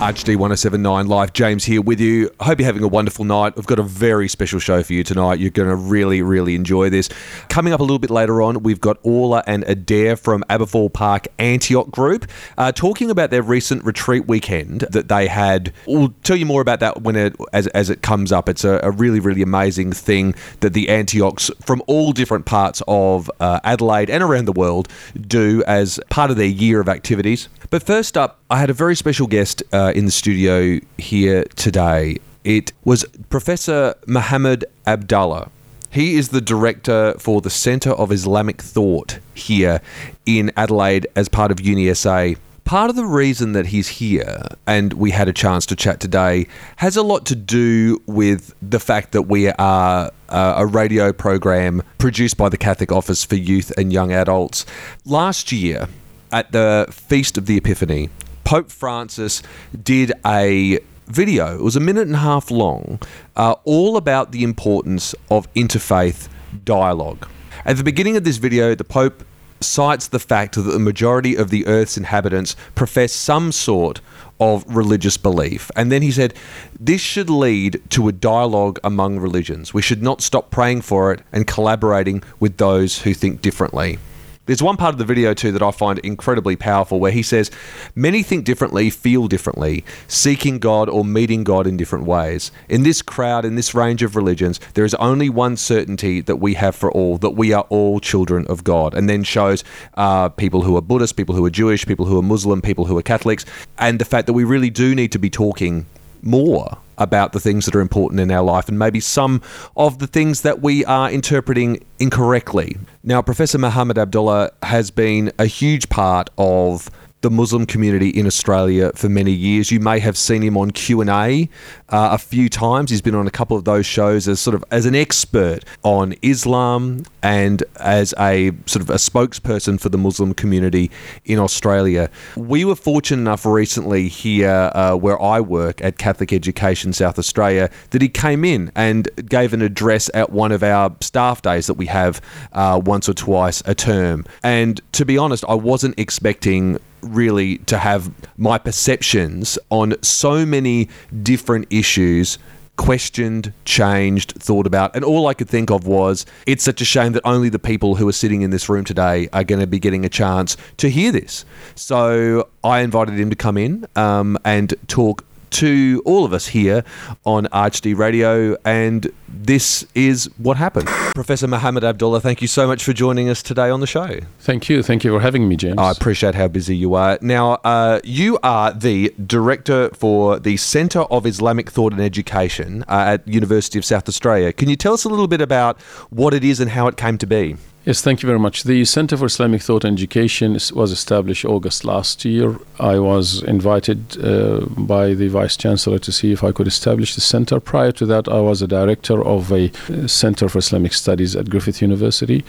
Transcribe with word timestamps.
HD 0.00 0.34
1079 0.34 1.08
Live. 1.08 1.34
James 1.34 1.62
here 1.62 1.82
with 1.82 2.00
you. 2.00 2.30
Hope 2.40 2.58
you're 2.58 2.64
having 2.64 2.82
a 2.82 2.88
wonderful 2.88 3.26
night. 3.26 3.54
We've 3.54 3.66
got 3.66 3.78
a 3.78 3.82
very 3.82 4.28
special 4.28 4.58
show 4.58 4.82
for 4.82 4.94
you 4.94 5.04
tonight. 5.04 5.40
You're 5.40 5.50
going 5.50 5.68
to 5.68 5.76
really, 5.76 6.22
really 6.22 6.54
enjoy 6.54 6.88
this. 6.88 7.10
Coming 7.50 7.74
up 7.74 7.80
a 7.80 7.82
little 7.82 7.98
bit 7.98 8.08
later 8.08 8.40
on, 8.40 8.62
we've 8.62 8.80
got 8.80 8.96
Orla 9.02 9.44
and 9.46 9.62
Adair 9.64 10.16
from 10.16 10.42
Aberfoyle 10.48 10.90
Park 10.90 11.28
Antioch 11.38 11.90
Group 11.90 12.30
uh, 12.56 12.72
talking 12.72 13.10
about 13.10 13.28
their 13.28 13.42
recent 13.42 13.84
retreat 13.84 14.26
weekend 14.26 14.86
that 14.90 15.08
they 15.08 15.26
had. 15.26 15.70
We'll 15.86 16.14
tell 16.22 16.36
you 16.36 16.46
more 16.46 16.62
about 16.62 16.80
that 16.80 17.02
when 17.02 17.14
it 17.14 17.36
as, 17.52 17.66
as 17.66 17.90
it 17.90 18.00
comes 18.00 18.32
up. 18.32 18.48
It's 18.48 18.64
a, 18.64 18.80
a 18.82 18.90
really, 18.90 19.20
really 19.20 19.42
amazing 19.42 19.92
thing 19.92 20.34
that 20.60 20.72
the 20.72 20.88
Antiochs 20.88 21.50
from 21.60 21.82
all 21.86 22.12
different 22.12 22.46
parts 22.46 22.80
of 22.88 23.30
uh, 23.38 23.60
Adelaide 23.64 24.08
and 24.08 24.22
around 24.22 24.46
the 24.46 24.52
world 24.52 24.88
do 25.20 25.62
as 25.66 26.00
part 26.08 26.30
of 26.30 26.38
their 26.38 26.46
year 26.46 26.80
of 26.80 26.88
activities. 26.88 27.50
But 27.68 27.82
first 27.82 28.16
up, 28.16 28.40
I 28.50 28.58
had 28.58 28.68
a 28.68 28.72
very 28.72 28.96
special 28.96 29.28
guest 29.28 29.62
uh, 29.72 29.89
in 29.92 30.04
the 30.06 30.10
studio 30.10 30.80
here 30.98 31.44
today. 31.56 32.18
It 32.44 32.72
was 32.84 33.04
Professor 33.28 33.94
Mohammed 34.06 34.64
Abdullah. 34.86 35.50
He 35.90 36.14
is 36.14 36.28
the 36.28 36.40
director 36.40 37.14
for 37.18 37.40
the 37.40 37.50
Centre 37.50 37.90
of 37.90 38.12
Islamic 38.12 38.62
Thought 38.62 39.18
here 39.34 39.80
in 40.24 40.52
Adelaide 40.56 41.06
as 41.16 41.28
part 41.28 41.50
of 41.50 41.58
UniSA. 41.58 42.38
Part 42.64 42.90
of 42.90 42.94
the 42.96 43.04
reason 43.04 43.52
that 43.52 43.66
he's 43.66 43.88
here 43.88 44.46
and 44.66 44.92
we 44.92 45.10
had 45.10 45.26
a 45.26 45.32
chance 45.32 45.66
to 45.66 45.74
chat 45.74 45.98
today 45.98 46.46
has 46.76 46.96
a 46.96 47.02
lot 47.02 47.26
to 47.26 47.34
do 47.34 48.00
with 48.06 48.54
the 48.62 48.78
fact 48.78 49.10
that 49.12 49.22
we 49.22 49.48
are 49.48 50.12
uh, 50.28 50.54
a 50.56 50.66
radio 50.66 51.12
program 51.12 51.82
produced 51.98 52.36
by 52.36 52.48
the 52.48 52.56
Catholic 52.56 52.92
Office 52.92 53.24
for 53.24 53.34
Youth 53.34 53.72
and 53.76 53.92
Young 53.92 54.12
Adults. 54.12 54.64
Last 55.04 55.50
year, 55.50 55.88
at 56.32 56.52
the 56.52 56.86
Feast 56.90 57.36
of 57.36 57.46
the 57.46 57.56
Epiphany, 57.56 58.08
Pope 58.50 58.72
Francis 58.72 59.44
did 59.80 60.10
a 60.26 60.80
video. 61.06 61.54
It 61.54 61.62
was 61.62 61.76
a 61.76 61.80
minute 61.80 62.08
and 62.08 62.16
a 62.16 62.18
half 62.18 62.50
long, 62.50 62.98
uh, 63.36 63.54
all 63.62 63.96
about 63.96 64.32
the 64.32 64.42
importance 64.42 65.14
of 65.30 65.46
interfaith 65.54 66.28
dialogue. 66.64 67.28
At 67.64 67.76
the 67.76 67.84
beginning 67.84 68.16
of 68.16 68.24
this 68.24 68.38
video, 68.38 68.74
the 68.74 68.82
Pope 68.82 69.22
cites 69.60 70.08
the 70.08 70.18
fact 70.18 70.56
that 70.56 70.62
the 70.62 70.80
majority 70.80 71.36
of 71.36 71.50
the 71.50 71.64
Earth's 71.68 71.96
inhabitants 71.96 72.56
profess 72.74 73.12
some 73.12 73.52
sort 73.52 74.00
of 74.40 74.64
religious 74.66 75.16
belief. 75.16 75.70
And 75.76 75.92
then 75.92 76.02
he 76.02 76.10
said, 76.10 76.34
This 76.76 77.00
should 77.00 77.30
lead 77.30 77.80
to 77.90 78.08
a 78.08 78.12
dialogue 78.12 78.80
among 78.82 79.20
religions. 79.20 79.72
We 79.72 79.82
should 79.82 80.02
not 80.02 80.22
stop 80.22 80.50
praying 80.50 80.80
for 80.80 81.12
it 81.12 81.20
and 81.30 81.46
collaborating 81.46 82.24
with 82.40 82.56
those 82.56 83.02
who 83.02 83.14
think 83.14 83.42
differently. 83.42 84.00
There's 84.46 84.62
one 84.62 84.76
part 84.76 84.94
of 84.94 84.98
the 84.98 85.04
video 85.04 85.34
too 85.34 85.52
that 85.52 85.62
I 85.62 85.70
find 85.70 85.98
incredibly 86.00 86.56
powerful 86.56 86.98
where 86.98 87.12
he 87.12 87.22
says, 87.22 87.50
Many 87.94 88.22
think 88.22 88.44
differently, 88.44 88.88
feel 88.88 89.28
differently, 89.28 89.84
seeking 90.08 90.58
God 90.58 90.88
or 90.88 91.04
meeting 91.04 91.44
God 91.44 91.66
in 91.66 91.76
different 91.76 92.06
ways. 92.06 92.50
In 92.68 92.82
this 92.82 93.02
crowd, 93.02 93.44
in 93.44 93.54
this 93.54 93.74
range 93.74 94.02
of 94.02 94.16
religions, 94.16 94.58
there 94.74 94.84
is 94.84 94.94
only 94.94 95.28
one 95.28 95.56
certainty 95.56 96.20
that 96.22 96.36
we 96.36 96.54
have 96.54 96.74
for 96.74 96.90
all 96.90 97.18
that 97.18 97.30
we 97.30 97.52
are 97.52 97.66
all 97.68 98.00
children 98.00 98.46
of 98.46 98.64
God. 98.64 98.94
And 98.94 99.08
then 99.10 99.24
shows 99.24 99.62
uh, 99.94 100.30
people 100.30 100.62
who 100.62 100.76
are 100.76 100.82
Buddhist, 100.82 101.16
people 101.16 101.34
who 101.34 101.44
are 101.44 101.50
Jewish, 101.50 101.86
people 101.86 102.06
who 102.06 102.18
are 102.18 102.22
Muslim, 102.22 102.62
people 102.62 102.86
who 102.86 102.96
are 102.96 103.02
Catholics, 103.02 103.44
and 103.78 103.98
the 103.98 104.04
fact 104.06 104.26
that 104.26 104.32
we 104.32 104.44
really 104.44 104.70
do 104.70 104.94
need 104.94 105.12
to 105.12 105.18
be 105.18 105.30
talking 105.30 105.84
more 106.22 106.78
about 107.00 107.32
the 107.32 107.40
things 107.40 107.64
that 107.64 107.74
are 107.74 107.80
important 107.80 108.20
in 108.20 108.30
our 108.30 108.44
life 108.44 108.68
and 108.68 108.78
maybe 108.78 109.00
some 109.00 109.42
of 109.76 109.98
the 109.98 110.06
things 110.06 110.42
that 110.42 110.60
we 110.60 110.84
are 110.84 111.10
interpreting 111.10 111.84
incorrectly. 111.98 112.76
Now, 113.02 113.22
Professor 113.22 113.58
Mohammed 113.58 113.98
Abdullah 113.98 114.50
has 114.62 114.90
been 114.90 115.32
a 115.38 115.46
huge 115.46 115.88
part 115.88 116.30
of 116.38 116.90
the 117.22 117.30
Muslim 117.30 117.66
community 117.66 118.08
in 118.08 118.26
Australia 118.26 118.92
for 118.94 119.08
many 119.08 119.32
years. 119.32 119.70
You 119.70 119.80
may 119.80 119.98
have 119.98 120.16
seen 120.16 120.42
him 120.42 120.56
on 120.56 120.70
Q 120.70 121.00
and 121.00 121.10
A 121.10 121.48
uh, 121.88 122.10
a 122.12 122.18
few 122.18 122.48
times. 122.48 122.90
He's 122.90 123.02
been 123.02 123.14
on 123.14 123.26
a 123.26 123.30
couple 123.30 123.56
of 123.56 123.64
those 123.64 123.84
shows 123.84 124.26
as 124.26 124.40
sort 124.40 124.54
of 124.54 124.64
as 124.70 124.86
an 124.86 124.94
expert 124.94 125.64
on 125.82 126.14
Islam 126.22 127.04
and 127.22 127.62
as 127.76 128.14
a 128.18 128.52
sort 128.66 128.82
of 128.82 128.90
a 128.90 128.94
spokesperson 128.94 129.78
for 129.78 129.90
the 129.90 129.98
Muslim 129.98 130.32
community 130.32 130.90
in 131.24 131.38
Australia. 131.38 132.10
We 132.36 132.64
were 132.64 132.76
fortunate 132.76 133.20
enough 133.20 133.44
recently 133.44 134.08
here 134.08 134.70
uh, 134.74 134.94
where 134.94 135.20
I 135.20 135.40
work 135.40 135.82
at 135.84 135.98
Catholic 135.98 136.32
Education 136.32 136.92
South 136.92 137.18
Australia 137.18 137.70
that 137.90 138.00
he 138.00 138.08
came 138.08 138.44
in 138.44 138.72
and 138.74 139.10
gave 139.28 139.52
an 139.52 139.60
address 139.60 140.10
at 140.14 140.30
one 140.30 140.52
of 140.52 140.62
our 140.62 140.94
staff 141.00 141.42
days 141.42 141.66
that 141.66 141.74
we 141.74 141.86
have 141.86 142.20
uh, 142.52 142.80
once 142.82 143.08
or 143.08 143.14
twice 143.14 143.62
a 143.66 143.74
term. 143.74 144.24
And 144.42 144.80
to 144.92 145.04
be 145.04 145.18
honest, 145.18 145.44
I 145.46 145.54
wasn't 145.54 145.98
expecting 145.98 146.78
really 147.02 147.58
to 147.58 147.78
have 147.78 148.12
my 148.36 148.58
perceptions 148.58 149.58
on 149.70 149.94
so 150.02 150.44
many 150.44 150.88
different 151.22 151.66
issues 151.70 152.38
questioned, 152.80 153.52
changed, 153.66 154.32
thought 154.38 154.66
about. 154.66 154.96
And 154.96 155.04
all 155.04 155.26
I 155.26 155.34
could 155.34 155.50
think 155.50 155.70
of 155.70 155.86
was 155.86 156.24
it's 156.46 156.64
such 156.64 156.80
a 156.80 156.84
shame 156.86 157.12
that 157.12 157.20
only 157.26 157.50
the 157.50 157.58
people 157.58 157.96
who 157.96 158.08
are 158.08 158.12
sitting 158.12 158.40
in 158.40 158.48
this 158.48 158.70
room 158.70 158.84
today 158.84 159.28
are 159.34 159.44
going 159.44 159.60
to 159.60 159.66
be 159.66 159.78
getting 159.78 160.06
a 160.06 160.08
chance 160.08 160.56
to 160.78 160.88
hear 160.88 161.12
this. 161.12 161.44
So 161.74 162.48
I 162.64 162.80
invited 162.80 163.20
him 163.20 163.28
to 163.28 163.36
come 163.36 163.58
in 163.58 163.86
um, 163.96 164.38
and 164.46 164.74
talk 164.88 165.26
to 165.50 166.02
all 166.04 166.24
of 166.24 166.32
us 166.32 166.48
here 166.48 166.84
on 167.24 167.46
ArchD 167.46 167.96
Radio, 167.96 168.56
and 168.64 169.10
this 169.28 169.86
is 169.94 170.26
what 170.38 170.56
happened. 170.56 170.86
Professor 171.14 171.46
Mohammed 171.46 171.84
Abdullah, 171.84 172.20
thank 172.20 172.42
you 172.42 172.48
so 172.48 172.66
much 172.66 172.84
for 172.84 172.92
joining 172.92 173.28
us 173.28 173.42
today 173.42 173.70
on 173.70 173.80
the 173.80 173.86
show. 173.86 174.20
Thank 174.40 174.68
you. 174.68 174.82
Thank 174.82 175.04
you 175.04 175.12
for 175.12 175.20
having 175.20 175.48
me, 175.48 175.56
James. 175.56 175.78
I 175.78 175.90
appreciate 175.90 176.34
how 176.34 176.48
busy 176.48 176.76
you 176.76 176.94
are. 176.94 177.18
Now, 177.20 177.54
uh, 177.64 178.00
you 178.04 178.38
are 178.42 178.72
the 178.72 179.14
director 179.26 179.90
for 179.90 180.38
the 180.38 180.56
Centre 180.56 181.00
of 181.02 181.26
Islamic 181.26 181.70
Thought 181.70 181.92
and 181.92 182.02
Education 182.02 182.82
uh, 182.88 183.14
at 183.14 183.28
University 183.28 183.78
of 183.78 183.84
South 183.84 184.08
Australia. 184.08 184.52
Can 184.52 184.68
you 184.68 184.76
tell 184.76 184.94
us 184.94 185.04
a 185.04 185.08
little 185.08 185.28
bit 185.28 185.40
about 185.40 185.80
what 186.10 186.34
it 186.34 186.44
is 186.44 186.60
and 186.60 186.70
how 186.70 186.86
it 186.86 186.96
came 186.96 187.18
to 187.18 187.26
be? 187.26 187.56
Yes, 187.86 188.02
thank 188.02 188.22
you 188.22 188.26
very 188.26 188.38
much. 188.38 188.64
The 188.64 188.84
Center 188.84 189.16
for 189.16 189.24
Islamic 189.24 189.62
Thought 189.62 189.84
and 189.84 189.96
Education 189.96 190.52
was 190.74 190.92
established 190.92 191.46
August 191.46 191.82
last 191.82 192.26
year. 192.26 192.58
I 192.78 192.98
was 192.98 193.42
invited 193.42 194.22
uh, 194.22 194.66
by 194.76 195.14
the 195.14 195.28
Vice 195.28 195.56
Chancellor 195.56 195.98
to 196.00 196.12
see 196.12 196.30
if 196.30 196.44
I 196.44 196.52
could 196.52 196.66
establish 196.66 197.14
the 197.14 197.22
center. 197.22 197.58
Prior 197.58 197.90
to 197.92 198.04
that, 198.04 198.28
I 198.28 198.40
was 198.40 198.60
a 198.60 198.66
director 198.66 199.24
of 199.24 199.50
a 199.50 199.70
uh, 199.88 200.06
Center 200.06 200.50
for 200.50 200.58
Islamic 200.58 200.92
Studies 200.92 201.34
at 201.34 201.48
Griffith 201.48 201.80
University 201.80 202.44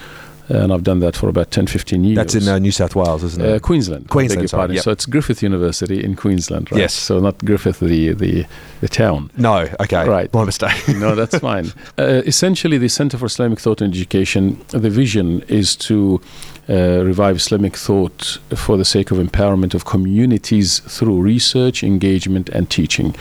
and 0.48 0.72
I've 0.72 0.82
done 0.82 1.00
that 1.00 1.16
for 1.16 1.28
about 1.28 1.50
10, 1.50 1.66
15 1.66 2.04
years. 2.04 2.16
That's 2.16 2.34
in 2.34 2.48
uh, 2.48 2.58
New 2.58 2.72
South 2.72 2.94
Wales, 2.94 3.22
isn't 3.22 3.42
it? 3.42 3.54
Uh, 3.54 3.58
Queensland. 3.58 4.08
Queensland, 4.08 4.50
sorry, 4.50 4.74
yep. 4.74 4.84
So 4.84 4.90
it's 4.90 5.06
Griffith 5.06 5.42
University 5.42 6.02
in 6.02 6.16
Queensland, 6.16 6.70
right? 6.72 6.80
Yes. 6.80 6.94
So 6.94 7.20
not 7.20 7.38
Griffith, 7.44 7.80
the, 7.80 8.12
the, 8.12 8.46
the 8.80 8.88
town. 8.88 9.30
No, 9.36 9.68
okay. 9.80 10.08
Right. 10.08 10.32
My 10.32 10.44
mistake. 10.44 10.76
no, 10.88 11.14
that's 11.14 11.38
fine. 11.38 11.72
Uh, 11.98 12.22
essentially, 12.26 12.78
the 12.78 12.88
Center 12.88 13.18
for 13.18 13.26
Islamic 13.26 13.60
Thought 13.60 13.80
and 13.80 13.92
Education, 13.92 14.60
the 14.68 14.90
vision 14.90 15.42
is 15.42 15.76
to 15.76 16.20
uh, 16.68 17.02
revive 17.04 17.36
Islamic 17.36 17.76
thought 17.76 18.38
for 18.54 18.76
the 18.76 18.84
sake 18.84 19.10
of 19.10 19.18
empowerment 19.18 19.74
of 19.74 19.84
communities 19.84 20.78
through 20.80 21.20
research, 21.20 21.82
engagement, 21.82 22.48
and 22.50 22.70
teaching. 22.70 23.16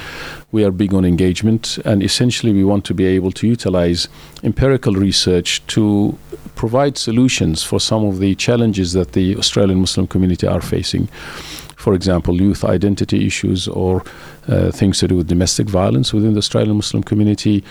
We 0.52 0.64
are 0.64 0.72
big 0.72 0.94
on 0.94 1.06
engagement, 1.06 1.80
and 1.86 2.04
essentially, 2.04 2.54
we 2.54 2.64
want 2.64 2.86
to 2.86 2.94
be 2.94 3.06
able 3.06 3.32
to 3.32 3.48
utilize 3.48 4.08
empirical 4.44 4.94
research 4.94 5.66
to 5.68 6.18
provide 6.56 6.98
solutions 6.98 7.64
for 7.64 7.80
some 7.80 8.06
of 8.06 8.20
the 8.20 8.36
challenges 8.36 8.94
that 8.94 9.14
the 9.14 9.36
Australian 9.38 9.80
Muslim 9.80 10.08
community 10.08 10.46
are 10.46 10.62
facing. 10.62 11.08
For 11.78 11.96
example, 11.96 12.40
youth 12.40 12.64
identity 12.64 13.26
issues 13.26 13.68
or 13.68 14.04
uh, 14.48 14.70
things 14.70 15.00
to 15.00 15.08
do 15.08 15.16
with 15.16 15.28
domestic 15.28 15.68
violence 15.68 16.14
within 16.14 16.34
the 16.34 16.38
Australian 16.38 16.76
Muslim 16.76 17.02
community, 17.02 17.64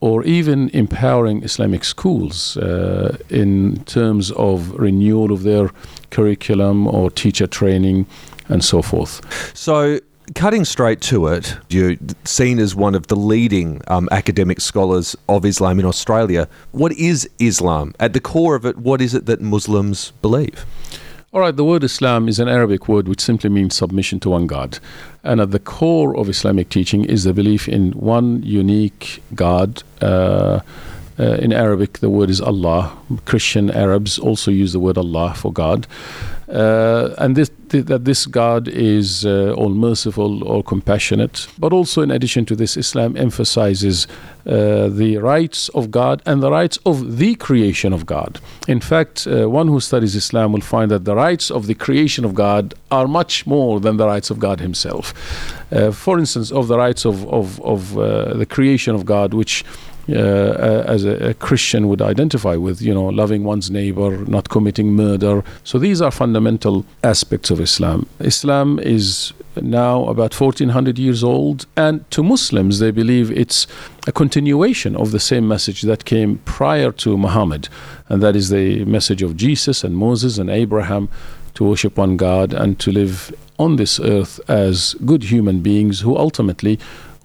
or 0.00 0.24
even 0.24 0.68
empowering 0.70 1.42
Islamic 1.42 1.84
schools 1.84 2.56
uh, 2.56 3.16
in 3.30 3.82
terms 3.84 4.30
of 4.32 4.70
renewal 4.72 5.32
of 5.32 5.42
their 5.42 5.70
curriculum 6.10 6.86
or 6.86 7.10
teacher 7.10 7.46
training 7.46 8.06
and 8.48 8.64
so 8.64 8.80
forth. 8.80 9.20
So, 9.56 9.98
cutting 10.34 10.64
straight 10.64 11.00
to 11.00 11.26
it, 11.26 11.56
you're 11.68 11.96
seen 12.24 12.58
as 12.58 12.74
one 12.74 12.94
of 12.94 13.08
the 13.08 13.16
leading 13.16 13.80
um, 13.88 14.08
academic 14.12 14.60
scholars 14.60 15.16
of 15.28 15.44
Islam 15.44 15.80
in 15.80 15.84
Australia. 15.84 16.48
What 16.72 16.92
is 16.92 17.28
Islam? 17.38 17.94
At 17.98 18.12
the 18.12 18.20
core 18.20 18.54
of 18.54 18.64
it, 18.64 18.78
what 18.78 19.00
is 19.00 19.14
it 19.14 19.26
that 19.26 19.40
Muslims 19.40 20.12
believe? 20.22 20.64
All 21.30 21.40
right, 21.40 21.54
the 21.54 21.64
word 21.64 21.84
Islam 21.84 22.26
is 22.26 22.38
an 22.38 22.48
Arabic 22.48 22.88
word 22.88 23.06
which 23.06 23.20
simply 23.20 23.50
means 23.50 23.76
submission 23.76 24.18
to 24.20 24.30
one 24.30 24.46
God. 24.46 24.78
And 25.22 25.42
at 25.42 25.50
the 25.50 25.58
core 25.58 26.16
of 26.16 26.30
Islamic 26.30 26.70
teaching 26.70 27.04
is 27.04 27.24
the 27.24 27.34
belief 27.34 27.68
in 27.68 27.92
one 27.92 28.42
unique 28.42 29.22
God. 29.34 29.82
Uh, 30.00 30.60
Uh, 31.20 31.34
in 31.42 31.52
Arabic, 31.52 31.98
the 31.98 32.08
word 32.08 32.30
is 32.30 32.40
Allah. 32.40 32.92
Christian 33.24 33.72
Arabs 33.72 34.20
also 34.20 34.52
use 34.52 34.70
the 34.72 34.78
word 34.78 34.96
Allah 34.96 35.34
for 35.34 35.52
God. 35.52 35.88
Uh, 36.46 37.08
and 37.18 37.34
this, 37.34 37.50
th- 37.70 37.86
that 37.86 38.04
this 38.04 38.26
God 38.26 38.68
is 38.68 39.24
uh, 39.24 39.52
all 39.52 39.70
merciful, 39.70 40.44
all 40.44 40.62
compassionate. 40.62 41.48
But 41.58 41.72
also, 41.72 42.02
in 42.02 42.10
addition 42.10 42.44
to 42.46 42.56
this, 42.56 42.76
Islam 42.76 43.16
emphasizes 43.16 44.06
uh, 44.46 44.88
the 44.88 45.18
rights 45.18 45.68
of 45.70 45.90
God 45.90 46.22
and 46.24 46.42
the 46.42 46.50
rights 46.50 46.78
of 46.86 47.18
the 47.18 47.34
creation 47.34 47.92
of 47.92 48.06
God. 48.06 48.40
In 48.66 48.80
fact, 48.80 49.26
uh, 49.26 49.48
one 49.48 49.68
who 49.68 49.80
studies 49.80 50.14
Islam 50.14 50.52
will 50.52 50.62
find 50.62 50.90
that 50.90 51.04
the 51.04 51.14
rights 51.14 51.50
of 51.50 51.66
the 51.66 51.74
creation 51.74 52.24
of 52.24 52.34
God 52.34 52.74
are 52.90 53.06
much 53.06 53.46
more 53.46 53.80
than 53.80 53.96
the 53.96 54.06
rights 54.06 54.30
of 54.30 54.38
God 54.38 54.60
Himself. 54.60 55.12
Uh, 55.70 55.90
for 55.90 56.18
instance, 56.18 56.50
of 56.50 56.68
the 56.68 56.78
rights 56.78 57.04
of, 57.04 57.26
of, 57.28 57.60
of 57.60 57.98
uh, 57.98 58.34
the 58.34 58.46
creation 58.46 58.94
of 58.94 59.04
God, 59.04 59.34
which 59.34 59.64
uh, 60.08 60.84
as 60.86 61.04
a, 61.04 61.30
a, 61.30 61.34
Christian 61.34 61.88
would 61.88 62.00
identify 62.00 62.56
with, 62.56 62.80
you 62.80 62.94
know, 62.94 63.06
loving 63.06 63.44
one's 63.44 63.70
neighbor, 63.70 64.24
not 64.24 64.48
committing 64.48 64.92
murder. 64.92 65.44
So 65.64 65.78
these 65.78 66.00
are 66.00 66.10
fundamental 66.10 66.86
aspects 67.04 67.50
of 67.50 67.60
Islam. 67.60 68.08
Islam 68.20 68.78
is 68.78 69.32
now 69.60 70.04
about 70.06 70.38
1400 70.38 70.98
years 70.98 71.22
old, 71.22 71.66
and 71.76 72.08
to 72.10 72.22
Muslims, 72.22 72.78
they 72.78 72.90
believe 72.90 73.30
it's 73.30 73.66
a 74.06 74.12
continuation 74.12 74.96
of 74.96 75.10
the 75.10 75.20
same 75.20 75.46
message 75.46 75.82
that 75.82 76.04
came 76.04 76.38
prior 76.38 76.90
to 76.92 77.18
Muhammad, 77.18 77.68
and 78.08 78.22
that 78.22 78.34
is 78.34 78.48
the 78.48 78.84
message 78.84 79.22
of 79.22 79.36
Jesus 79.36 79.84
and 79.84 79.96
Moses 79.96 80.38
and 80.38 80.48
Abraham 80.48 81.08
to 81.54 81.64
worship 81.64 81.98
one 81.98 82.16
God 82.16 82.52
and 82.52 82.78
to 82.78 82.90
live 82.90 83.34
on 83.58 83.76
this 83.76 83.98
earth 84.00 84.40
as 84.48 84.94
good 85.04 85.24
human 85.24 85.60
beings 85.60 86.00
who 86.00 86.16
ultimately 86.16 86.78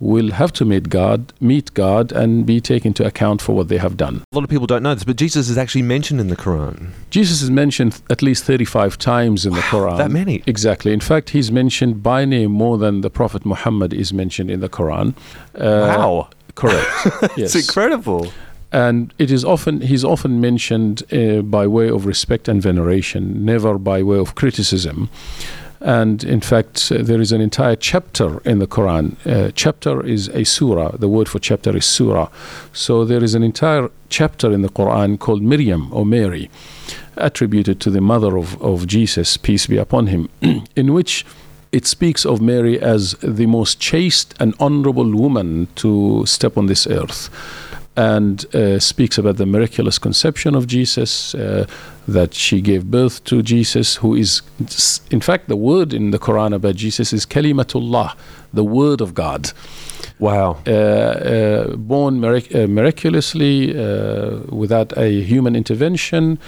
will 0.03 0.31
have 0.31 0.51
to 0.53 0.65
meet 0.65 0.89
God, 0.89 1.31
meet 1.39 1.73
God, 1.73 2.11
and 2.11 2.45
be 2.45 2.59
taken 2.59 2.93
to 2.95 3.05
account 3.05 3.41
for 3.41 3.55
what 3.55 3.69
they 3.69 3.77
have 3.77 3.95
done. 3.97 4.23
A 4.31 4.35
lot 4.35 4.43
of 4.43 4.49
people 4.49 4.67
don't 4.67 4.83
know 4.83 4.93
this, 4.93 5.03
but 5.03 5.15
Jesus 5.15 5.49
is 5.49 5.57
actually 5.57 5.81
mentioned 5.81 6.19
in 6.19 6.27
the 6.27 6.35
Quran. 6.35 6.91
Jesus 7.09 7.41
is 7.41 7.49
mentioned 7.49 8.01
at 8.09 8.21
least 8.21 8.43
35 8.43 8.97
times 8.97 9.45
in 9.45 9.53
the 9.53 9.61
Quran. 9.61 9.97
that 9.97 10.11
many? 10.11 10.43
Exactly. 10.45 10.91
In 10.93 10.99
fact, 10.99 11.29
he's 11.29 11.51
mentioned 11.51 12.03
by 12.03 12.25
name 12.25 12.51
more 12.51 12.77
than 12.77 13.01
the 13.01 13.09
Prophet 13.09 13.45
Muhammad 13.45 13.93
is 13.93 14.11
mentioned 14.13 14.51
in 14.51 14.59
the 14.59 14.69
Quran. 14.69 15.15
Uh, 15.55 15.95
wow. 15.97 16.29
Correct. 16.55 16.87
yes. 17.37 17.55
It's 17.55 17.67
incredible 17.67 18.31
and 18.73 19.13
it 19.19 19.31
is 19.31 19.45
often 19.45 19.81
he's 19.81 20.03
often 20.03 20.41
mentioned 20.41 21.03
uh, 21.13 21.43
by 21.43 21.67
way 21.67 21.89
of 21.89 22.05
respect 22.07 22.47
and 22.47 22.61
veneration, 22.61 23.45
never 23.45 23.77
by 23.77 24.01
way 24.01 24.17
of 24.17 24.33
criticism. 24.33 25.09
And 25.83 26.23
in 26.23 26.39
fact, 26.39 26.91
uh, 26.91 26.99
there 27.01 27.19
is 27.19 27.33
an 27.33 27.41
entire 27.41 27.75
chapter 27.75 28.39
in 28.41 28.59
the 28.59 28.67
Quran. 28.67 29.17
Uh, 29.27 29.51
chapter 29.53 30.03
is 30.05 30.29
a 30.29 30.45
surah. 30.45 30.91
The 30.95 31.09
word 31.09 31.27
for 31.27 31.39
chapter 31.39 31.75
is 31.75 31.85
surah. 31.85 32.29
So 32.71 33.03
there 33.03 33.21
is 33.21 33.35
an 33.35 33.43
entire 33.43 33.89
chapter 34.07 34.51
in 34.53 34.61
the 34.61 34.69
Quran 34.69 35.19
called 35.19 35.41
Miriam 35.41 35.91
or 35.91 36.05
Mary, 36.05 36.49
attributed 37.17 37.81
to 37.81 37.89
the 37.89 37.99
mother 37.99 38.37
of, 38.37 38.61
of 38.61 38.87
Jesus, 38.87 39.35
peace 39.35 39.67
be 39.67 39.75
upon 39.75 40.07
him, 40.07 40.29
in 40.75 40.93
which 40.93 41.25
it 41.73 41.85
speaks 41.85 42.25
of 42.25 42.39
Mary 42.39 42.79
as 42.79 43.15
the 43.21 43.47
most 43.47 43.79
chaste 43.81 44.33
and 44.39 44.53
honorable 44.61 45.11
woman 45.11 45.67
to 45.75 46.25
step 46.25 46.57
on 46.57 46.67
this 46.67 46.87
earth 46.87 47.29
and 47.95 48.53
uh, 48.55 48.79
speaks 48.79 49.17
about 49.17 49.37
the 49.37 49.45
miraculous 49.45 49.99
conception 49.99 50.55
of 50.55 50.65
Jesus, 50.65 51.35
uh, 51.35 51.67
that 52.07 52.33
she 52.33 52.59
gave 52.59 52.85
birth 52.89 53.23
to 53.25 53.41
Jesus, 53.43 53.97
who 53.97 54.15
is, 54.15 54.41
in 55.11 55.21
fact, 55.21 55.47
the 55.47 55.55
word 55.55 55.93
in 55.93 56.11
the 56.11 56.19
Quran 56.19 56.53
about 56.53 56.75
Jesus 56.75 57.13
is 57.13 57.25
Kalimatullah, 57.25 58.15
the 58.51 58.63
word 58.63 58.99
of 58.99 59.13
God. 59.13 59.51
Wow. 60.19 60.57
Uh, 60.65 60.71
uh 60.71 61.75
born 61.75 62.19
mirac- 62.19 62.53
uh, 62.55 62.67
miraculously 62.67 63.77
uh, 63.77 64.39
without 64.49 64.97
a 64.97 65.21
human 65.21 65.55
intervention. 65.55 66.39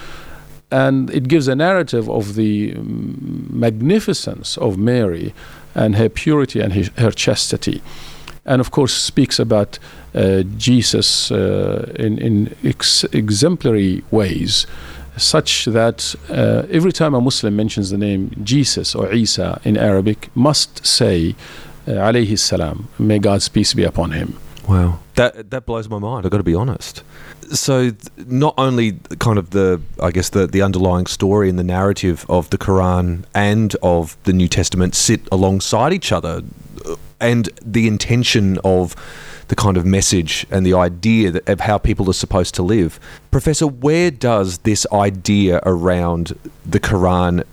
And 0.71 1.09
it 1.11 1.27
gives 1.27 1.47
a 1.47 1.55
narrative 1.55 2.09
of 2.09 2.35
the 2.35 2.73
magnificence 2.75 4.57
of 4.57 4.77
Mary 4.77 5.33
and 5.75 5.95
her 5.95 6.09
purity 6.09 6.59
and 6.59 6.73
his, 6.73 6.89
her 6.97 7.11
chastity 7.11 7.81
and 8.45 8.61
of 8.61 8.71
course 8.71 8.93
speaks 8.93 9.39
about 9.39 9.79
uh, 10.13 10.43
Jesus 10.57 11.31
uh, 11.31 11.91
in, 11.95 12.17
in 12.19 12.55
ex- 12.63 13.03
exemplary 13.05 14.03
ways, 14.11 14.67
such 15.17 15.65
that 15.65 16.15
uh, 16.29 16.63
every 16.69 16.91
time 16.91 17.13
a 17.13 17.21
Muslim 17.21 17.55
mentions 17.55 17.89
the 17.89 17.97
name 17.97 18.31
Jesus 18.43 18.95
or 18.95 19.11
Isa 19.13 19.59
in 19.63 19.77
Arabic, 19.77 20.29
must 20.35 20.85
say, 20.85 21.35
alayhi 21.87 22.37
salam, 22.37 22.87
may 22.99 23.19
God's 23.19 23.49
peace 23.49 23.73
be 23.73 23.83
upon 23.83 24.11
him. 24.11 24.37
Wow. 24.67 24.99
That 25.15 25.51
that 25.51 25.65
blows 25.65 25.87
my 25.89 25.99
mind. 25.99 26.25
I've 26.25 26.31
got 26.31 26.39
to 26.39 26.43
be 26.43 26.55
honest. 26.55 27.03
So 27.51 27.91
not 28.25 28.55
only 28.57 28.99
kind 29.19 29.37
of 29.37 29.51
the 29.51 29.79
I 30.01 30.11
guess 30.11 30.29
the 30.29 30.47
the 30.47 30.61
underlying 30.61 31.05
story 31.05 31.49
and 31.49 31.59
the 31.59 31.63
narrative 31.63 32.25
of 32.27 32.49
the 32.49 32.57
Quran 32.57 33.23
and 33.33 33.75
of 33.83 34.17
the 34.23 34.33
New 34.33 34.47
Testament 34.47 34.95
sit 34.95 35.21
alongside 35.31 35.93
each 35.93 36.11
other 36.11 36.41
and 37.19 37.49
the 37.63 37.87
intention 37.87 38.57
of 38.63 38.95
the 39.47 39.55
kind 39.55 39.77
of 39.77 39.85
message 39.85 40.45
and 40.49 40.65
the 40.65 40.73
idea 40.73 41.31
that, 41.31 41.47
of 41.47 41.59
how 41.59 41.77
people 41.77 42.09
are 42.09 42.13
supposed 42.13 42.55
to 42.55 42.63
live. 42.63 42.99
Professor, 43.31 43.67
where 43.67 44.09
does 44.11 44.59
this 44.59 44.87
idea 44.91 45.61
around 45.65 46.37
the 46.65 46.79
Quran 46.79 47.43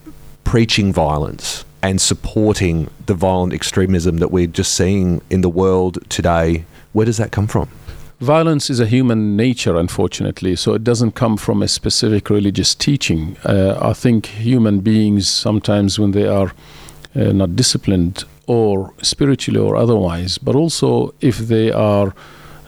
preaching 0.45 0.93
violence 0.93 1.65
and 1.83 2.01
supporting 2.01 2.89
the 3.07 3.15
violent 3.15 3.53
extremism 3.53 4.19
that 4.19 4.29
we're 4.29 4.47
just 4.47 4.75
seeing 4.75 5.21
in 5.31 5.41
the 5.41 5.49
world 5.49 5.99
today, 6.09 6.65
where 6.93 7.07
does 7.07 7.17
that 7.17 7.33
come 7.33 7.47
from? 7.47 7.69
Violence 8.21 8.71
is 8.71 8.79
a 8.79 8.87
human 8.87 9.37
nature, 9.37 9.77
unfortunately, 9.77 10.55
so 10.55 10.75
it 10.75 10.85
doesn't 10.85 11.13
come 11.13 11.37
from 11.37 11.61
a 11.61 11.67
specific 11.67 12.31
religious 12.31 12.73
teaching. 12.73 13.37
Uh, 13.45 13.77
I 13.83 13.95
think 13.95 14.27
human 14.27 14.79
beings 14.79 15.29
sometimes, 15.29 15.99
when 15.99 16.13
they 16.13 16.29
are 16.29 16.53
uh, 17.17 17.33
not 17.33 17.57
disciplined 17.57 18.25
or 18.47 18.93
spiritually 19.03 19.61
or 19.61 19.77
otherwise, 19.77 20.39
but 20.39 20.55
also 20.55 21.15
if 21.21 21.39
they 21.39 21.71
are 21.71 22.15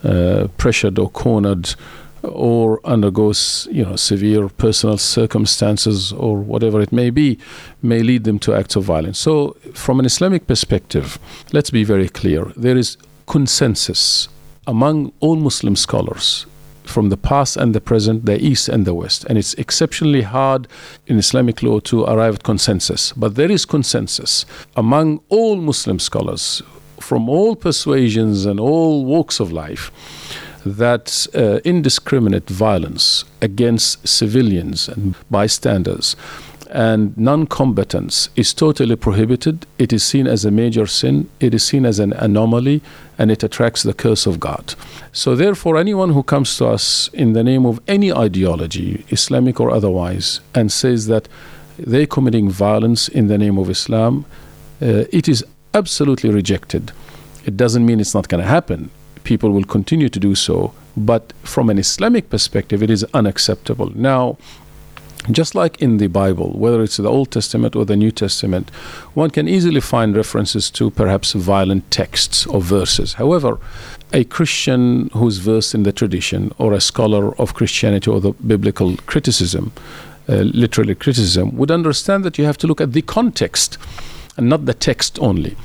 uh, 0.05 0.49
pressured 0.57 0.99
or 0.99 1.11
cornered 1.11 1.75
or 2.23 2.81
undergoes 2.85 3.69
you 3.71 3.85
know 3.85 3.97
severe 3.97 4.49
personal 4.49 4.97
circumstances 4.97 6.13
or 6.13 6.39
whatever 6.39 6.81
it 6.81 6.93
may 6.93 7.11
be 7.11 7.39
may 7.83 8.03
lead 8.03 8.25
them 8.25 8.39
to 8.39 8.55
acts 8.55 8.77
of 8.77 8.85
violence. 8.85 9.19
So 9.19 9.57
from 9.75 10.01
an 10.01 10.07
islamic 10.07 10.47
perspective 10.47 11.19
let's 11.53 11.71
be 11.71 11.85
very 11.85 12.09
clear. 12.09 12.53
There 12.57 12.77
is 12.77 12.97
consensus 13.27 14.29
among 14.67 15.13
all 15.21 15.37
muslim 15.37 15.77
scholars 15.77 16.47
from 16.85 17.09
the 17.09 17.17
past 17.17 17.57
and 17.57 17.75
the 17.75 17.81
present, 17.81 18.27
the 18.27 18.43
East 18.43 18.69
and 18.69 18.85
the 18.85 18.95
West. 18.95 19.25
And 19.29 19.39
it's 19.39 19.55
exceptionally 19.55 20.23
hard 20.23 20.69
in 21.07 21.19
Islamic 21.19 21.63
law 21.63 21.81
to 21.81 22.05
arrive 22.05 22.37
at 22.37 22.43
consensus. 22.43 23.13
But 23.13 23.35
there 23.35 23.51
is 23.51 23.65
consensus 23.65 24.47
among 24.77 25.21
all 25.29 25.57
Muslim 25.57 25.99
scholars 25.99 26.63
from 27.01 27.29
all 27.29 27.57
persuasions 27.57 28.47
and 28.47 28.59
all 28.61 29.05
walks 29.05 29.41
of 29.41 29.53
life 29.53 29.91
that 30.65 31.27
uh, 31.35 31.61
indiscriminate 31.65 32.49
violence 32.49 33.25
against 33.43 34.07
civilians 34.09 34.89
and 34.89 35.15
bystanders 35.31 36.17
and 36.75 37.17
non 37.17 37.47
combatants 37.47 38.29
is 38.35 38.53
totally 38.53 38.97
prohibited. 38.97 39.65
It 39.79 39.93
is 39.93 40.03
seen 40.03 40.27
as 40.27 40.45
a 40.45 40.51
major 40.51 40.87
sin, 40.87 41.31
it 41.39 41.55
is 41.55 41.65
seen 41.65 41.87
as 41.87 42.01
an 42.01 42.13
anomaly, 42.15 42.83
and 43.17 43.31
it 43.31 43.45
attracts 43.45 43.85
the 43.85 43.95
curse 43.95 44.27
of 44.27 44.41
God. 44.41 44.75
So, 45.13 45.37
therefore, 45.37 45.79
anyone 45.79 46.11
who 46.11 46.25
comes 46.25 46.57
to 46.59 46.67
us 46.67 47.09
in 47.13 47.33
the 47.33 47.45
name 47.45 47.65
of 47.65 47.81
any 47.87 48.13
ideology, 48.13 49.05
Islamic 49.11 49.61
or 49.61 49.71
otherwise, 49.71 50.41
and 50.53 50.73
says 50.73 51.07
that 51.07 51.29
they're 51.79 52.09
committing 52.09 52.51
violence 52.51 53.09
in 53.09 53.29
the 53.29 53.39
name 53.39 53.57
of 53.57 53.71
Islam, 53.71 54.25
uh, 54.83 55.05
it 55.13 55.29
is 55.29 55.45
absolutely 55.75 56.31
rejected. 56.31 56.91
It 57.47 57.57
doesn't 57.57 57.87
mean 57.87 58.01
it's 58.01 58.15
not 58.15 58.29
going 58.29 58.43
to 58.43 58.49
happen. 58.49 58.91
People 59.23 59.51
will 59.51 59.65
continue 59.65 60.09
to 60.09 60.19
do 60.19 60.35
so. 60.35 60.75
But 60.97 61.33
from 61.43 61.71
an 61.71 61.79
Islamic 61.79 62.31
perspective, 62.31 62.83
it 62.83 62.91
is 62.91 63.05
unacceptable. 63.15 63.91
Now, 63.97 64.39
just 65.31 65.55
like 65.55 65.81
in 65.81 65.97
the 65.97 66.09
Bible, 66.09 66.53
whether 66.59 66.83
it's 66.83 66.99
the 66.99 67.09
Old 67.09 67.31
Testament 67.31 67.75
or 67.75 67.85
the 67.85 67.97
New 67.97 68.11
Testament, 68.11 68.71
one 69.15 69.31
can 69.31 69.49
easily 69.49 69.81
find 69.81 70.17
references 70.17 70.71
to 70.73 70.91
perhaps 70.91 71.33
violent 71.33 71.91
texts 71.91 72.47
or 72.47 72.61
verses. 72.61 73.15
However, 73.15 73.59
a 74.13 74.25
Christian 74.25 75.09
who's 75.15 75.39
versed 75.39 75.75
in 75.75 75.83
the 75.83 75.93
tradition 75.93 76.53
or 76.59 76.73
a 76.73 76.81
scholar 76.81 77.35
of 77.41 77.55
Christianity 77.55 78.11
or 78.11 78.21
the 78.21 78.33
biblical 78.33 78.97
criticism, 79.07 79.73
uh, 80.29 80.35
literary 80.35 80.95
criticism, 80.95 81.57
would 81.57 81.71
understand 81.71 82.25
that 82.25 82.39
you 82.39 82.45
have 82.45 82.59
to 82.59 82.67
look 82.67 82.81
at 82.81 82.93
the 82.93 83.03
context 83.03 83.79
and 84.37 84.49
not 84.49 84.67
the 84.67 84.75
text 84.75 85.19
only. 85.21 85.57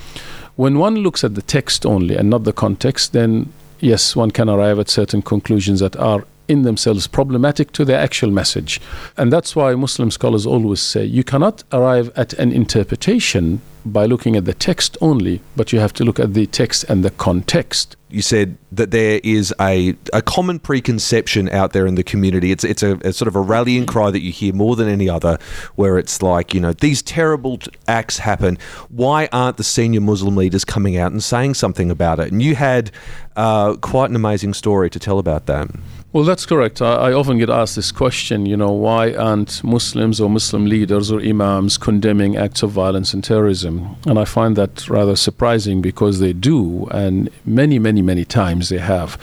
When 0.55 0.77
one 0.77 0.95
looks 0.95 1.23
at 1.23 1.35
the 1.35 1.41
text 1.41 1.85
only 1.85 2.15
and 2.15 2.29
not 2.29 2.43
the 2.43 2.53
context, 2.53 3.13
then 3.13 3.51
yes, 3.79 4.15
one 4.15 4.31
can 4.31 4.49
arrive 4.49 4.79
at 4.79 4.89
certain 4.89 5.21
conclusions 5.21 5.79
that 5.79 5.95
are 5.97 6.25
in 6.49 6.63
themselves 6.63 7.07
problematic 7.07 7.71
to 7.73 7.85
their 7.85 7.99
actual 7.99 8.31
message. 8.31 8.81
And 9.15 9.31
that's 9.31 9.55
why 9.55 9.75
Muslim 9.75 10.11
scholars 10.11 10.45
always 10.45 10.81
say 10.81 11.05
you 11.05 11.23
cannot 11.23 11.63
arrive 11.71 12.11
at 12.15 12.33
an 12.33 12.51
interpretation 12.51 13.61
by 13.85 14.05
looking 14.05 14.35
at 14.35 14.45
the 14.45 14.53
text 14.53 14.97
only, 15.01 15.41
but 15.55 15.71
you 15.71 15.79
have 15.79 15.93
to 15.93 16.03
look 16.03 16.19
at 16.19 16.33
the 16.33 16.45
text 16.45 16.83
and 16.85 17.03
the 17.03 17.11
context. 17.11 17.95
You 18.09 18.21
said 18.21 18.57
that 18.71 18.91
there 18.91 19.21
is 19.23 19.53
a, 19.59 19.95
a 20.11 20.21
common 20.21 20.59
preconception 20.59 21.49
out 21.49 21.73
there 21.73 21.85
in 21.85 21.95
the 21.95 22.03
community. 22.03 22.51
It's 22.51 22.63
it's 22.63 22.81
a, 22.81 22.97
a 23.03 23.13
sort 23.13 23.27
of 23.27 23.35
a 23.35 23.41
rallying 23.41 23.85
cry 23.85 24.09
that 24.09 24.21
you 24.21 24.31
hear 24.31 24.53
more 24.53 24.75
than 24.75 24.89
any 24.89 25.07
other, 25.07 25.37
where 25.75 25.97
it's 25.97 26.21
like 26.21 26.53
you 26.53 26.59
know 26.59 26.73
these 26.73 27.01
terrible 27.01 27.59
acts 27.87 28.17
happen. 28.17 28.57
Why 28.89 29.29
aren't 29.31 29.57
the 29.57 29.63
senior 29.63 30.01
Muslim 30.01 30.35
leaders 30.35 30.65
coming 30.65 30.97
out 30.97 31.11
and 31.11 31.23
saying 31.23 31.53
something 31.53 31.91
about 31.91 32.19
it? 32.19 32.31
And 32.31 32.41
you 32.41 32.55
had 32.55 32.91
uh, 33.35 33.75
quite 33.75 34.09
an 34.09 34.15
amazing 34.15 34.53
story 34.55 34.89
to 34.89 34.99
tell 34.99 35.19
about 35.19 35.45
that. 35.45 35.69
Well, 36.11 36.23
that's 36.23 36.47
correct. 36.47 36.81
I, 36.81 36.95
I, 36.95 37.13
often 37.13 37.37
get 37.37 37.51
asked 37.51 37.75
this 37.75 37.91
question, 37.91 38.47
you 38.47 38.57
know, 38.57 38.71
why 38.71 39.13
aren't 39.13 39.63
Muslims 39.63 40.19
or 40.19 40.27
Muslim 40.27 40.65
leaders 40.65 41.11
or 41.11 41.21
imams 41.21 41.77
condemning 41.77 42.35
acts 42.35 42.63
of 42.63 42.71
violence 42.71 43.13
and 43.13 43.23
terrorism? 43.23 43.95
And 44.07 44.17
I 44.17 44.25
find 44.25 44.55
that 44.55 44.89
rather 44.89 45.15
surprising 45.15 45.83
because 45.83 46.19
they 46.19 46.33
do, 46.33 46.87
and 46.87 47.29
many, 47.45 47.77
many, 47.77 48.01
many 48.01 48.25
times 48.25 48.69
they 48.69 48.79
have. 48.79 49.21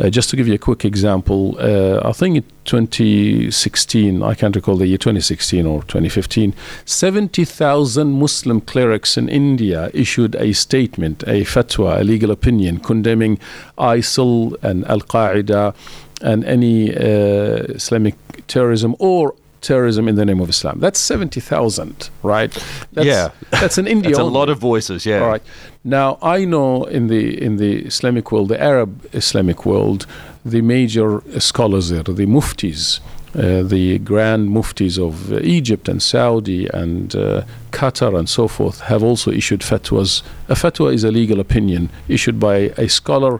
Uh, 0.00 0.08
just 0.08 0.30
to 0.30 0.36
give 0.36 0.48
you 0.48 0.54
a 0.54 0.58
quick 0.58 0.84
example, 0.84 1.56
uh, 1.58 2.00
I 2.08 2.12
think 2.12 2.36
in 2.36 2.44
2016, 2.64 4.22
I 4.22 4.34
can't 4.34 4.56
recall 4.56 4.76
the 4.76 4.86
year 4.86 4.98
2016 4.98 5.66
or 5.66 5.82
2015, 5.82 6.54
70,000 6.84 8.12
Muslim 8.12 8.60
clerics 8.62 9.18
in 9.18 9.28
India 9.28 9.90
issued 9.92 10.34
a 10.36 10.54
statement, 10.54 11.22
a 11.24 11.42
fatwa, 11.42 12.00
a 12.00 12.04
legal 12.04 12.30
opinion 12.30 12.78
condemning 12.78 13.38
ISIL 13.76 14.56
and 14.62 14.84
Al 14.86 15.00
Qaeda 15.00 15.74
and 16.22 16.44
any 16.44 16.94
uh, 16.94 17.74
Islamic 17.74 18.14
terrorism 18.46 18.94
or 18.98 19.34
terrorism 19.62 20.08
in 20.08 20.16
the 20.16 20.24
name 20.24 20.40
of 20.40 20.48
Islam. 20.48 20.80
That's 20.80 20.98
70,000, 20.98 22.10
right? 22.22 22.52
That's, 22.92 23.06
yeah. 23.06 23.30
That's 23.50 23.78
in 23.78 23.86
India. 23.86 24.10
That's 24.16 24.18
a 24.18 24.24
lot 24.24 24.48
of 24.48 24.58
voices, 24.58 25.06
yeah. 25.06 25.20
All 25.20 25.28
right. 25.28 25.42
Now, 25.84 26.18
I 26.20 26.44
know 26.44 26.84
in 26.84 27.06
the 27.06 27.42
in 27.42 27.56
the 27.56 27.84
Islamic 27.86 28.30
world, 28.30 28.48
the 28.48 28.60
Arab 28.62 29.08
Islamic 29.14 29.64
world, 29.64 30.06
the 30.44 30.62
major 30.62 31.22
scholars 31.40 31.88
there, 31.88 32.02
the 32.02 32.26
muftis, 32.26 33.00
uh, 33.34 33.62
the 33.62 33.98
grand 33.98 34.50
muftis 34.50 34.98
of 34.98 35.32
Egypt 35.42 35.88
and 35.88 36.02
Saudi 36.02 36.68
and 36.68 37.16
uh, 37.16 37.42
Qatar 37.70 38.18
and 38.18 38.28
so 38.28 38.46
forth 38.46 38.80
have 38.82 39.02
also 39.02 39.30
issued 39.30 39.60
fatwas. 39.60 40.22
A 40.48 40.54
fatwa 40.54 40.92
is 40.92 41.02
a 41.02 41.10
legal 41.10 41.40
opinion 41.40 41.88
issued 42.08 42.38
by 42.38 42.72
a 42.76 42.88
scholar 42.88 43.34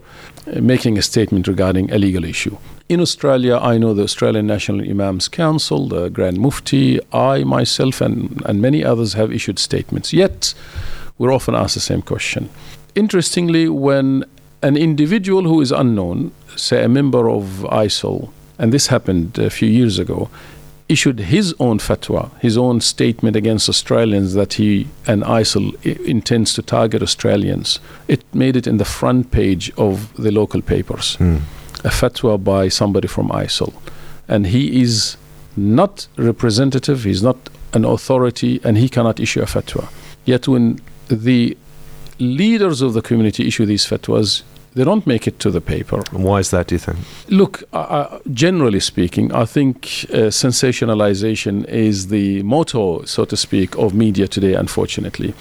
uh, 0.46 0.60
making 0.60 0.98
a 0.98 1.02
statement 1.02 1.46
regarding 1.46 1.92
a 1.92 1.98
legal 1.98 2.24
issue. 2.24 2.56
In 2.92 3.00
Australia, 3.00 3.56
I 3.56 3.78
know 3.78 3.94
the 3.94 4.02
Australian 4.02 4.46
National 4.46 4.82
Imams 4.82 5.26
Council, 5.26 5.88
the 5.88 6.10
Grand 6.10 6.38
Mufti, 6.38 7.00
I 7.10 7.42
myself, 7.42 8.02
and, 8.02 8.42
and 8.44 8.60
many 8.60 8.84
others 8.84 9.14
have 9.14 9.32
issued 9.32 9.58
statements. 9.58 10.12
Yet, 10.12 10.52
we're 11.16 11.32
often 11.32 11.54
asked 11.54 11.72
the 11.72 11.80
same 11.80 12.02
question. 12.02 12.50
Interestingly, 12.94 13.66
when 13.70 14.26
an 14.60 14.76
individual 14.76 15.44
who 15.44 15.62
is 15.62 15.72
unknown, 15.72 16.32
say 16.54 16.84
a 16.84 16.88
member 16.88 17.30
of 17.30 17.64
ISIL, 17.70 18.28
and 18.58 18.74
this 18.74 18.88
happened 18.88 19.38
a 19.38 19.48
few 19.48 19.70
years 19.70 19.98
ago, 19.98 20.28
issued 20.86 21.18
his 21.18 21.54
own 21.58 21.78
fatwa, 21.78 22.38
his 22.40 22.58
own 22.58 22.82
statement 22.82 23.36
against 23.36 23.70
Australians 23.70 24.34
that 24.34 24.52
he 24.52 24.86
and 25.06 25.22
ISIL 25.22 25.82
intends 26.04 26.52
to 26.52 26.60
target 26.60 27.02
Australians. 27.02 27.80
It 28.06 28.22
made 28.34 28.54
it 28.54 28.66
in 28.66 28.76
the 28.76 28.84
front 28.84 29.30
page 29.30 29.72
of 29.78 30.14
the 30.22 30.30
local 30.30 30.60
papers. 30.60 31.16
Mm. 31.16 31.40
A 31.84 31.88
fatwa 31.88 32.42
by 32.42 32.68
somebody 32.68 33.08
from 33.08 33.28
ISIL. 33.28 33.72
And 34.28 34.46
he 34.46 34.80
is 34.80 35.16
not 35.56 36.06
representative, 36.16 37.04
he's 37.04 37.22
not 37.22 37.36
an 37.72 37.84
authority, 37.84 38.60
and 38.64 38.78
he 38.78 38.88
cannot 38.88 39.20
issue 39.20 39.42
a 39.42 39.46
fatwa. 39.46 39.88
Yet 40.24 40.48
when 40.48 40.80
the 41.08 41.56
leaders 42.18 42.82
of 42.82 42.94
the 42.94 43.02
community 43.02 43.46
issue 43.46 43.66
these 43.66 43.84
fatwas, 43.84 44.42
they 44.74 44.84
don't 44.84 45.06
make 45.06 45.26
it 45.26 45.38
to 45.40 45.50
the 45.50 45.60
paper. 45.60 46.02
And 46.12 46.24
why 46.24 46.38
is 46.38 46.50
that, 46.50 46.68
do 46.68 46.74
you 46.74 46.78
think? 46.78 46.98
Look, 47.28 47.64
uh, 47.72 48.18
generally 48.32 48.80
speaking, 48.80 49.32
I 49.32 49.44
think 49.44 50.06
uh, 50.10 50.30
sensationalization 50.30 51.68
is 51.68 52.08
the 52.08 52.42
motto, 52.42 53.04
so 53.04 53.24
to 53.26 53.36
speak, 53.36 53.76
of 53.76 53.92
media 53.94 54.26
today, 54.28 54.54
unfortunately. 54.54 55.34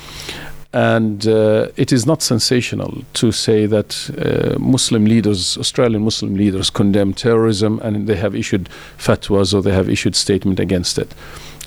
And 0.73 1.27
uh, 1.27 1.67
it 1.75 1.91
is 1.91 2.05
not 2.05 2.21
sensational 2.21 3.03
to 3.15 3.33
say 3.33 3.65
that 3.65 4.09
uh, 4.17 4.57
Muslim 4.57 5.03
leaders, 5.03 5.57
Australian 5.57 6.03
Muslim 6.03 6.35
leaders, 6.35 6.69
condemn 6.69 7.13
terrorism 7.13 7.79
and 7.83 8.07
they 8.07 8.15
have 8.15 8.33
issued 8.35 8.69
fatwas 8.97 9.53
or 9.53 9.61
they 9.61 9.73
have 9.73 9.89
issued 9.89 10.15
statement 10.15 10.61
against 10.61 10.97
it. 10.97 11.13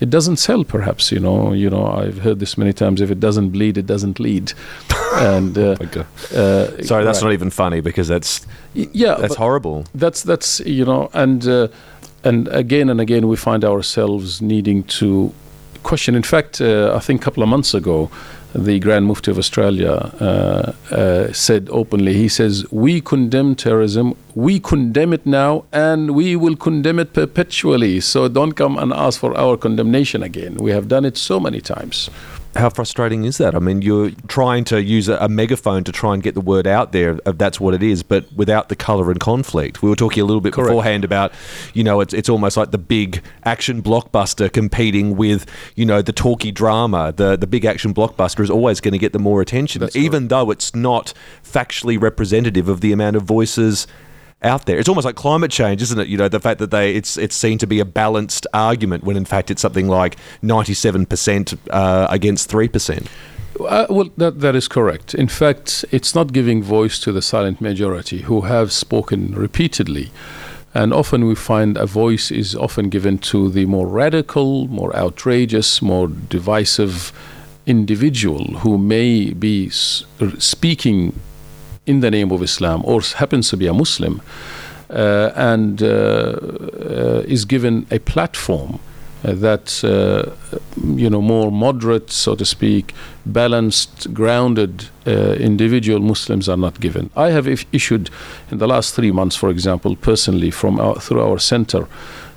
It 0.00 0.10
doesn't 0.10 0.38
sell 0.38 0.64
perhaps 0.64 1.12
you 1.12 1.20
know 1.20 1.52
you 1.52 1.70
know 1.70 1.86
i've 1.86 2.18
heard 2.18 2.40
this 2.40 2.58
many 2.58 2.72
times 2.72 3.00
if 3.00 3.10
it 3.12 3.20
doesn't 3.20 3.50
bleed 3.50 3.78
it 3.78 3.86
doesn't 3.86 4.18
lead. 4.18 4.52
And 5.14 5.56
uh, 5.56 5.62
uh, 6.34 6.82
sorry 6.82 7.04
that's 7.04 7.22
right. 7.22 7.28
not 7.28 7.32
even 7.32 7.50
funny 7.50 7.80
because 7.80 8.08
that's 8.08 8.46
yeah 8.72 9.14
that's 9.14 9.36
horrible. 9.36 9.84
That's 9.94 10.22
that's 10.22 10.60
you 10.60 10.84
know 10.84 11.10
and 11.12 11.46
uh, 11.46 11.68
and 12.24 12.48
again 12.48 12.88
and 12.88 13.00
again 13.00 13.28
we 13.28 13.36
find 13.36 13.64
ourselves 13.64 14.40
needing 14.40 14.82
to 14.84 15.32
question. 15.82 16.14
In 16.14 16.22
fact 16.22 16.60
uh, 16.60 16.96
i 16.96 17.00
think 17.00 17.20
a 17.20 17.24
couple 17.24 17.42
of 17.42 17.48
months 17.48 17.74
ago 17.74 18.10
the 18.54 18.78
Grand 18.78 19.06
Mufti 19.06 19.30
of 19.30 19.38
Australia 19.38 19.92
uh, 20.20 20.72
uh, 20.94 21.32
said 21.32 21.68
openly. 21.70 22.14
He 22.14 22.28
says, 22.28 22.64
We 22.70 23.00
condemn 23.00 23.54
terrorism, 23.56 24.16
we 24.34 24.60
condemn 24.60 25.12
it 25.12 25.26
now, 25.26 25.64
and 25.72 26.14
we 26.14 26.36
will 26.36 26.56
condemn 26.56 26.98
it 26.98 27.12
perpetually. 27.12 28.00
So 28.00 28.28
don't 28.28 28.52
come 28.52 28.78
and 28.78 28.92
ask 28.92 29.18
for 29.20 29.36
our 29.36 29.56
condemnation 29.56 30.22
again. 30.22 30.54
We 30.56 30.70
have 30.70 30.88
done 30.88 31.04
it 31.04 31.16
so 31.16 31.40
many 31.40 31.60
times 31.60 32.10
how 32.56 32.70
frustrating 32.70 33.24
is 33.24 33.38
that? 33.38 33.54
I 33.54 33.58
mean, 33.58 33.82
you're 33.82 34.10
trying 34.28 34.64
to 34.64 34.82
use 34.82 35.08
a, 35.08 35.16
a, 35.16 35.28
megaphone 35.28 35.84
to 35.84 35.92
try 35.92 36.14
and 36.14 36.22
get 36.22 36.34
the 36.34 36.40
word 36.40 36.66
out 36.66 36.92
there. 36.92 37.18
Of 37.26 37.38
that's 37.38 37.60
what 37.60 37.74
it 37.74 37.82
is, 37.82 38.02
but 38.02 38.32
without 38.32 38.68
the 38.68 38.76
color 38.76 39.10
and 39.10 39.18
conflict. 39.18 39.82
We 39.82 39.88
were 39.88 39.96
talking 39.96 40.22
a 40.22 40.26
little 40.26 40.40
bit 40.40 40.52
Correct. 40.52 40.68
beforehand 40.68 41.04
about, 41.04 41.32
you 41.72 41.84
know, 41.84 42.00
it's 42.00 42.14
it's 42.14 42.28
almost 42.28 42.56
like 42.56 42.70
the 42.70 42.78
big 42.78 43.22
action 43.44 43.82
blockbuster 43.82 44.52
competing 44.52 45.16
with, 45.16 45.46
you 45.74 45.84
know, 45.84 46.02
the 46.02 46.12
talky 46.12 46.52
drama. 46.52 47.12
The 47.12 47.36
the 47.36 47.46
big 47.46 47.64
action 47.64 47.92
blockbuster 47.92 48.40
is 48.40 48.50
always 48.50 48.80
going 48.80 48.92
to 48.92 48.98
get 48.98 49.12
the 49.12 49.18
more 49.18 49.40
attention, 49.40 49.80
That's 49.80 49.96
even 49.96 50.22
correct. 50.22 50.28
though 50.30 50.50
it's 50.50 50.74
not 50.74 51.12
factually 51.42 52.00
representative 52.00 52.68
of 52.68 52.80
the 52.80 52.92
amount 52.92 53.16
of 53.16 53.22
voices 53.22 53.86
out 54.44 54.66
there. 54.66 54.78
It's 54.78 54.88
almost 54.88 55.04
like 55.04 55.16
climate 55.16 55.50
change, 55.50 55.82
isn't 55.82 55.98
it? 55.98 56.08
You 56.08 56.16
know, 56.16 56.28
the 56.28 56.40
fact 56.40 56.58
that 56.60 56.70
they 56.70 56.94
it's 56.94 57.16
it's 57.16 57.34
seen 57.34 57.58
to 57.58 57.66
be 57.66 57.80
a 57.80 57.84
balanced 57.84 58.46
argument 58.52 59.04
when 59.04 59.16
in 59.16 59.24
fact 59.24 59.50
it's 59.50 59.62
something 59.62 59.88
like 59.88 60.16
ninety 60.42 60.74
seven 60.74 61.06
percent 61.06 61.54
uh, 61.70 62.06
against 62.10 62.48
three 62.48 62.68
percent. 62.68 63.08
Uh, 63.60 63.86
well, 63.88 64.10
that, 64.16 64.40
that 64.40 64.56
is 64.56 64.66
correct. 64.66 65.14
In 65.14 65.28
fact, 65.28 65.84
it's 65.92 66.12
not 66.14 66.32
giving 66.32 66.60
voice 66.62 66.98
to 66.98 67.12
the 67.12 67.22
silent 67.22 67.60
majority 67.60 68.22
who 68.22 68.42
have 68.42 68.72
spoken 68.72 69.32
repeatedly. 69.34 70.10
And 70.74 70.92
often 70.92 71.26
we 71.26 71.36
find 71.36 71.76
a 71.76 71.86
voice 71.86 72.32
is 72.32 72.56
often 72.56 72.88
given 72.88 73.18
to 73.18 73.48
the 73.48 73.64
more 73.66 73.86
radical, 73.86 74.66
more 74.66 74.94
outrageous, 74.96 75.80
more 75.80 76.08
divisive 76.08 77.12
individual 77.64 78.44
who 78.58 78.76
may 78.76 79.32
be 79.32 79.70
speaking 79.70 81.18
in 81.86 82.00
the 82.00 82.10
name 82.10 82.32
of 82.32 82.42
Islam 82.42 82.82
or 82.84 83.00
happens 83.16 83.48
to 83.50 83.56
be 83.56 83.66
a 83.66 83.74
Muslim 83.74 84.20
uh, 84.90 85.30
and 85.34 85.82
uh, 85.82 85.86
uh, 85.86 87.22
is 87.26 87.44
given 87.44 87.86
a 87.90 87.98
platform 87.98 88.78
that 89.22 89.82
uh, 89.82 90.30
you 90.96 91.08
know 91.08 91.22
more 91.22 91.50
moderate, 91.50 92.10
so 92.10 92.34
to 92.34 92.44
speak, 92.44 92.92
balanced, 93.24 94.12
grounded 94.12 94.90
uh, 95.06 95.34
individual 95.40 96.00
Muslims 96.00 96.46
are 96.46 96.58
not 96.58 96.78
given. 96.78 97.08
I 97.16 97.30
have 97.30 97.48
issued 97.72 98.10
in 98.50 98.58
the 98.58 98.66
last 98.66 98.94
three 98.94 99.12
months, 99.12 99.34
for 99.34 99.48
example, 99.48 99.96
personally 99.96 100.50
from 100.50 100.78
our, 100.78 101.00
through 101.00 101.22
our 101.22 101.38
center, 101.38 101.86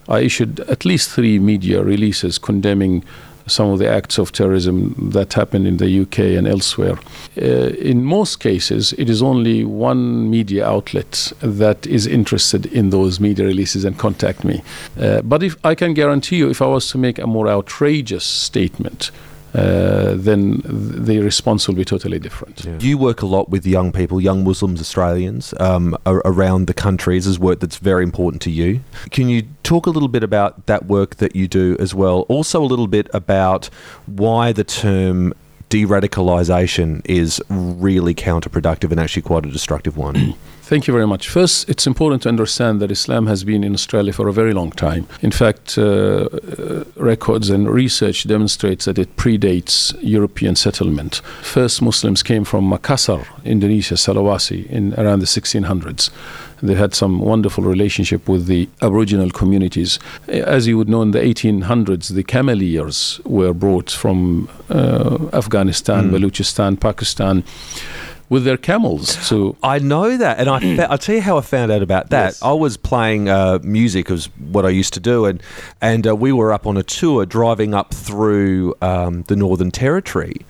I 0.07 0.21
issued 0.21 0.61
at 0.61 0.85
least 0.85 1.09
three 1.09 1.39
media 1.39 1.83
releases 1.83 2.37
condemning 2.37 3.03
some 3.47 3.69
of 3.69 3.79
the 3.79 3.89
acts 3.89 4.17
of 4.17 4.31
terrorism 4.31 4.95
that 5.11 5.33
happened 5.33 5.67
in 5.67 5.77
the 5.77 6.01
UK 6.01 6.19
and 6.37 6.47
elsewhere. 6.47 6.97
Uh, 7.41 7.69
in 7.79 8.03
most 8.03 8.39
cases, 8.39 8.93
it 8.93 9.09
is 9.09 9.21
only 9.21 9.63
one 9.63 10.29
media 10.29 10.65
outlet 10.65 11.31
that 11.41 11.87
is 11.87 12.05
interested 12.05 12.65
in 12.67 12.89
those 12.89 13.19
media 13.19 13.45
releases 13.45 13.85
and 13.85 13.97
contact 13.97 14.43
me. 14.43 14.61
Uh, 14.99 15.21
but 15.21 15.43
if 15.43 15.55
I 15.63 15.75
can 15.75 15.93
guarantee 15.93 16.37
you, 16.37 16.49
if 16.49 16.61
I 16.61 16.67
was 16.67 16.89
to 16.91 16.97
make 16.97 17.19
a 17.19 17.27
more 17.27 17.47
outrageous 17.47 18.25
statement, 18.25 19.11
uh, 19.53 20.13
then 20.15 20.61
the 20.65 21.19
response 21.19 21.67
will 21.67 21.75
be 21.75 21.85
totally 21.85 22.19
different. 22.19 22.65
Yeah. 22.65 22.77
You 22.79 22.97
work 22.97 23.21
a 23.21 23.25
lot 23.25 23.49
with 23.49 23.65
young 23.65 23.91
people, 23.91 24.19
young 24.21 24.43
Muslims, 24.43 24.79
Australians 24.79 25.53
um, 25.59 25.97
around 26.05 26.67
the 26.67 26.73
countries 26.73 27.25
as 27.27 27.39
work 27.39 27.59
that's 27.59 27.77
very 27.77 28.03
important 28.03 28.41
to 28.43 28.51
you. 28.51 28.81
Can 29.11 29.29
you 29.29 29.43
talk 29.63 29.85
a 29.85 29.89
little 29.89 30.09
bit 30.09 30.23
about 30.23 30.65
that 30.65 30.85
work 30.85 31.15
that 31.15 31.35
you 31.35 31.47
do 31.47 31.75
as 31.79 31.95
well? 31.95 32.21
Also, 32.29 32.61
a 32.61 32.65
little 32.65 32.87
bit 32.87 33.09
about 33.13 33.69
why 34.05 34.51
the 34.51 34.63
term 34.63 35.33
de 35.69 35.85
radicalization 35.85 37.01
is 37.05 37.41
really 37.49 38.15
counterproductive 38.15 38.91
and 38.91 38.99
actually 38.99 39.21
quite 39.21 39.45
a 39.45 39.51
destructive 39.51 39.97
one? 39.97 40.35
Thank 40.67 40.85
you 40.85 40.93
very 40.93 41.07
much. 41.07 41.29
First, 41.29 41.69
it's 41.69 41.87
important 41.87 42.23
to 42.23 42.29
understand 42.29 42.81
that 42.81 42.91
Islam 42.91 43.27
has 43.27 43.45
been 43.45 43.63
in 43.63 43.73
Australia 43.73 44.11
for 44.11 44.27
a 44.27 44.33
very 44.33 44.53
long 44.53 44.71
time. 44.71 45.07
In 45.21 45.31
fact, 45.31 45.77
uh, 45.77 45.83
uh, 45.83 46.83
records 46.97 47.49
and 47.49 47.69
research 47.69 48.27
demonstrates 48.27 48.83
that 48.83 48.99
it 48.99 49.15
predates 49.15 49.97
European 50.01 50.57
settlement. 50.57 51.21
First 51.41 51.81
Muslims 51.81 52.21
came 52.21 52.43
from 52.43 52.69
Makassar, 52.69 53.25
Indonesia, 53.45 53.95
Sulawesi, 53.95 54.69
in 54.69 54.93
around 54.95 55.19
the 55.19 55.25
1600s. 55.25 56.09
They 56.61 56.75
had 56.75 56.93
some 56.93 57.19
wonderful 57.19 57.63
relationship 57.63 58.27
with 58.27 58.47
the 58.47 58.67
Aboriginal 58.81 59.29
communities. 59.29 59.99
As 60.27 60.67
you 60.67 60.77
would 60.77 60.89
know, 60.89 61.01
in 61.01 61.11
the 61.11 61.19
1800s, 61.19 62.13
the 62.13 62.25
Cameleers 62.25 63.23
were 63.25 63.53
brought 63.53 63.89
from 63.89 64.49
uh, 64.69 65.29
Afghanistan, 65.31 66.09
mm. 66.09 66.11
Baluchistan, 66.11 66.77
Pakistan 66.77 67.45
with 68.29 68.43
their 68.43 68.57
camels 68.57 69.15
to 69.29 69.55
I 69.63 69.79
know 69.79 70.17
that 70.17 70.39
and 70.39 70.49
I 70.49 70.59
fa- 70.59 70.91
I'll 70.91 70.97
tell 70.97 71.15
you 71.15 71.21
how 71.21 71.37
I 71.37 71.41
found 71.41 71.71
out 71.71 71.81
about 71.81 72.09
that 72.09 72.25
Yes. 72.25 72.41
I 72.43 72.51
was 72.51 72.75
playing 72.77 73.29
uh, 73.29 73.59
music 73.63 74.09
was 74.09 74.25
what 74.37 74.65
I 74.65 74.69
used 74.69 74.93
to 74.95 74.99
do 74.99 75.25
and 75.25 75.41
and 75.81 76.05
uh, 76.07 76.15
we 76.15 76.31
were 76.33 76.51
up 76.51 76.67
on 76.67 76.75
a 76.77 76.83
tour 76.83 77.25
driving 77.25 77.73
up 77.73 77.93
through 77.93 78.75
um, 78.81 79.23
the 79.23 79.35
Northern 79.35 79.71
Territory 79.71 80.45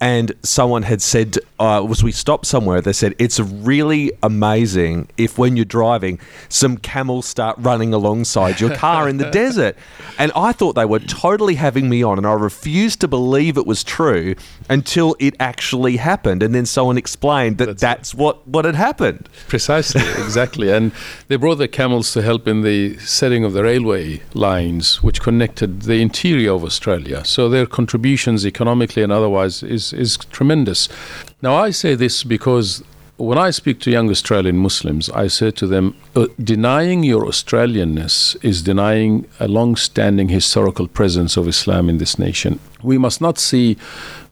and 0.00 0.32
someone 0.42 0.82
had 0.82 1.02
said 1.02 1.36
uh, 1.58 1.84
was 1.86 2.02
we 2.04 2.12
stopped 2.12 2.46
somewhere 2.46 2.80
they 2.80 2.92
said 2.92 3.14
it's 3.18 3.40
really 3.40 4.12
amazing 4.22 5.08
if 5.16 5.38
when 5.38 5.56
you're 5.56 5.64
driving 5.64 6.18
some 6.48 6.76
camels 6.76 7.26
start 7.26 7.56
running 7.58 7.92
alongside 7.92 8.60
your 8.60 8.74
car 8.76 9.08
in 9.08 9.16
the 9.16 9.30
desert 9.42 9.76
and 10.18 10.30
I 10.36 10.52
thought 10.52 10.74
they 10.74 10.84
were 10.84 11.00
totally 11.00 11.56
having 11.56 11.88
me 11.88 12.02
on 12.02 12.18
and 12.18 12.26
I 12.26 12.34
refused 12.34 13.00
to 13.00 13.08
believe 13.08 13.56
it 13.56 13.66
was 13.66 13.82
true 13.82 14.34
until 14.68 15.16
it 15.18 15.34
actually 15.40 15.96
happened 15.96 16.42
and 16.42 16.54
then 16.54 16.66
someone 16.66 16.98
explained 16.98 17.58
that 17.58 17.66
That's 17.66 17.80
that's, 17.80 18.14
what 18.14 18.46
what 18.46 18.64
had 18.64 18.76
happened 18.76 19.28
Precisely, 19.48 20.00
exactly. 20.24 20.70
And 20.70 20.92
they 21.28 21.36
brought 21.36 21.56
the 21.56 21.68
camels 21.68 22.12
to 22.12 22.22
help 22.22 22.46
in 22.46 22.62
the 22.62 22.98
setting 22.98 23.44
of 23.44 23.52
the 23.52 23.62
railway 23.62 24.22
lines, 24.34 25.02
which 25.02 25.20
connected 25.20 25.82
the 25.82 26.02
interior 26.02 26.52
of 26.52 26.64
Australia. 26.64 27.24
So 27.24 27.48
their 27.48 27.66
contributions, 27.66 28.46
economically 28.46 29.02
and 29.02 29.12
otherwise, 29.12 29.62
is, 29.62 29.87
is 29.92 30.16
tremendous. 30.16 30.88
Now, 31.42 31.56
I 31.56 31.70
say 31.70 31.94
this 31.94 32.24
because 32.24 32.82
when 33.18 33.36
I 33.36 33.50
speak 33.50 33.80
to 33.80 33.90
young 33.90 34.10
Australian 34.10 34.58
Muslims, 34.58 35.10
I 35.10 35.26
say 35.26 35.50
to 35.50 35.66
them, 35.66 35.96
uh, 36.14 36.28
denying 36.42 37.02
your 37.02 37.24
Australianness 37.24 38.36
is 38.44 38.62
denying 38.62 39.26
a 39.40 39.48
long 39.48 39.74
standing 39.74 40.28
historical 40.28 40.86
presence 40.86 41.36
of 41.36 41.48
Islam 41.48 41.88
in 41.88 41.98
this 41.98 42.16
nation. 42.18 42.60
We 42.80 42.96
must 42.96 43.20
not 43.20 43.38
see 43.38 43.76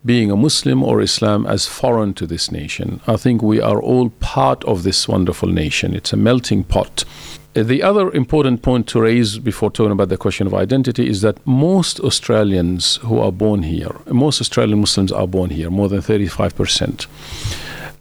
being 0.05 0.31
a 0.31 0.37
Muslim 0.37 0.85
or 0.85 1.01
Islam 1.01 1.47
as 1.47 1.67
foreign 1.67 2.15
to 2.15 2.27
this 2.29 2.53
nation. 2.53 3.01
I 3.09 3.17
think 3.17 3.43
we 3.43 3.61
are 3.61 3.83
all 3.83 4.11
part 4.21 4.63
of 4.65 4.85
this 4.85 5.09
wonderful 5.09 5.49
nation. 5.49 5.93
It's 5.93 6.13
a 6.13 6.17
melting 6.17 6.63
pot. 6.63 7.05
The 7.57 7.83
other 7.83 8.13
important 8.13 8.61
point 8.61 8.87
to 8.89 9.01
raise 9.01 9.39
before 9.39 9.71
talking 9.71 9.93
about 9.93 10.11
the 10.11 10.19
question 10.19 10.47
of 10.47 10.53
identity 10.53 11.09
is 11.09 11.23
that 11.23 11.39
most 11.47 11.99
Australians 12.01 12.97
who 12.97 13.19
are 13.19 13.33
born 13.33 13.63
here, 13.63 13.97
most 14.09 14.43
Australian 14.43 14.81
Muslims 14.81 15.11
are 15.11 15.27
born 15.27 15.49
here, 15.49 15.71
more 15.71 15.89
than 15.89 16.01
35%. 16.03 17.07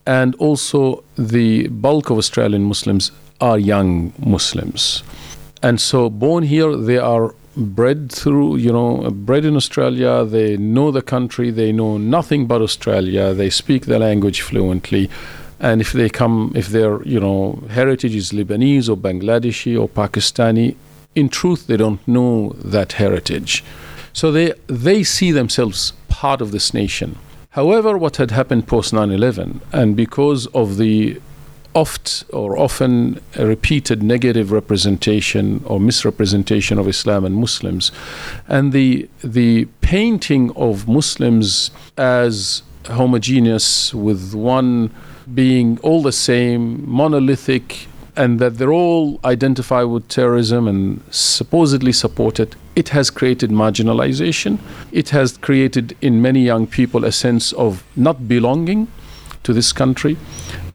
And 0.06 0.36
also, 0.36 1.06
the 1.18 1.70
bulk 1.70 2.10
of 2.10 2.18
Australian 2.18 2.66
Muslims 2.66 3.14
are 3.40 3.58
young 3.58 4.12
Muslims. 4.20 5.04
And 5.64 5.80
so, 5.80 6.10
born 6.10 6.44
here, 6.44 6.76
they 6.76 6.98
are 6.98 7.34
bred 7.56 8.12
through, 8.12 8.58
you 8.58 8.74
know, 8.74 9.10
bred 9.10 9.46
in 9.46 9.56
Australia. 9.56 10.26
They 10.26 10.58
know 10.58 10.92
the 10.92 11.02
country. 11.02 11.50
They 11.50 11.72
know 11.72 11.98
nothing 11.98 12.46
but 12.46 12.62
Australia. 12.62 13.34
They 13.34 13.50
speak 13.50 13.86
the 13.86 14.00
language 14.00 14.42
fluently. 14.42 15.10
And 15.60 15.82
if 15.82 15.94
they 15.94 16.10
come, 16.10 16.52
if 16.56 16.68
their, 16.68 17.02
you 17.04 17.20
know, 17.20 17.64
heritage 17.70 18.16
is 18.16 18.32
Lebanese 18.32 18.90
or 18.90 18.98
Bangladeshi 18.98 19.80
or 19.80 19.88
Pakistani, 19.88 20.76
in 21.16 21.30
truth, 21.30 21.68
they 21.68 21.78
don't 21.78 22.06
know 22.08 22.50
that 22.60 22.94
heritage. 22.94 23.64
So 24.12 24.32
they, 24.32 24.54
they 24.68 25.04
see 25.04 25.32
themselves 25.32 25.94
part 26.10 26.42
of 26.42 26.52
this 26.52 26.74
nation. 26.74 27.18
However, 27.52 27.98
what 27.98 28.18
had 28.18 28.32
happened 28.32 28.68
post 28.68 28.92
9 28.92 29.12
11, 29.12 29.62
and 29.72 29.96
because 29.96 30.48
of 30.48 30.76
the 30.78 31.22
oft 31.74 32.24
or 32.32 32.58
often 32.58 33.22
repeated 33.38 34.02
negative 34.02 34.52
representation 34.52 35.62
or 35.66 35.80
misrepresentation 35.80 36.78
of 36.78 36.88
Islam 36.88 37.26
and 37.26 37.36
Muslims, 37.36 37.92
and 38.48 38.74
the, 38.74 39.10
the 39.24 39.66
painting 39.82 40.52
of 40.56 40.88
Muslims 40.88 41.72
as 41.98 42.64
homogeneous, 42.88 43.94
with 43.94 44.34
one 44.34 44.92
being 45.34 45.80
all 45.80 46.02
the 46.02 46.12
same, 46.12 46.88
monolithic, 46.90 47.88
and 48.16 48.40
that 48.40 48.58
they're 48.58 48.72
all 48.72 49.20
identify 49.26 49.84
with 49.84 50.08
terrorism 50.08 50.68
and 50.68 51.02
supposedly 51.10 51.92
support 51.92 52.40
it, 52.40 52.56
it 52.76 52.90
has 52.90 53.10
created 53.10 53.50
marginalization. 53.50 54.60
It 54.92 55.10
has 55.10 55.38
created 55.38 55.98
in 56.02 56.22
many 56.22 56.42
young 56.42 56.68
people 56.68 57.06
a 57.06 57.12
sense 57.12 57.52
of 57.54 57.84
not 57.96 58.28
belonging 58.28 58.88
to 59.44 59.54
this 59.54 59.72
country 59.74 60.18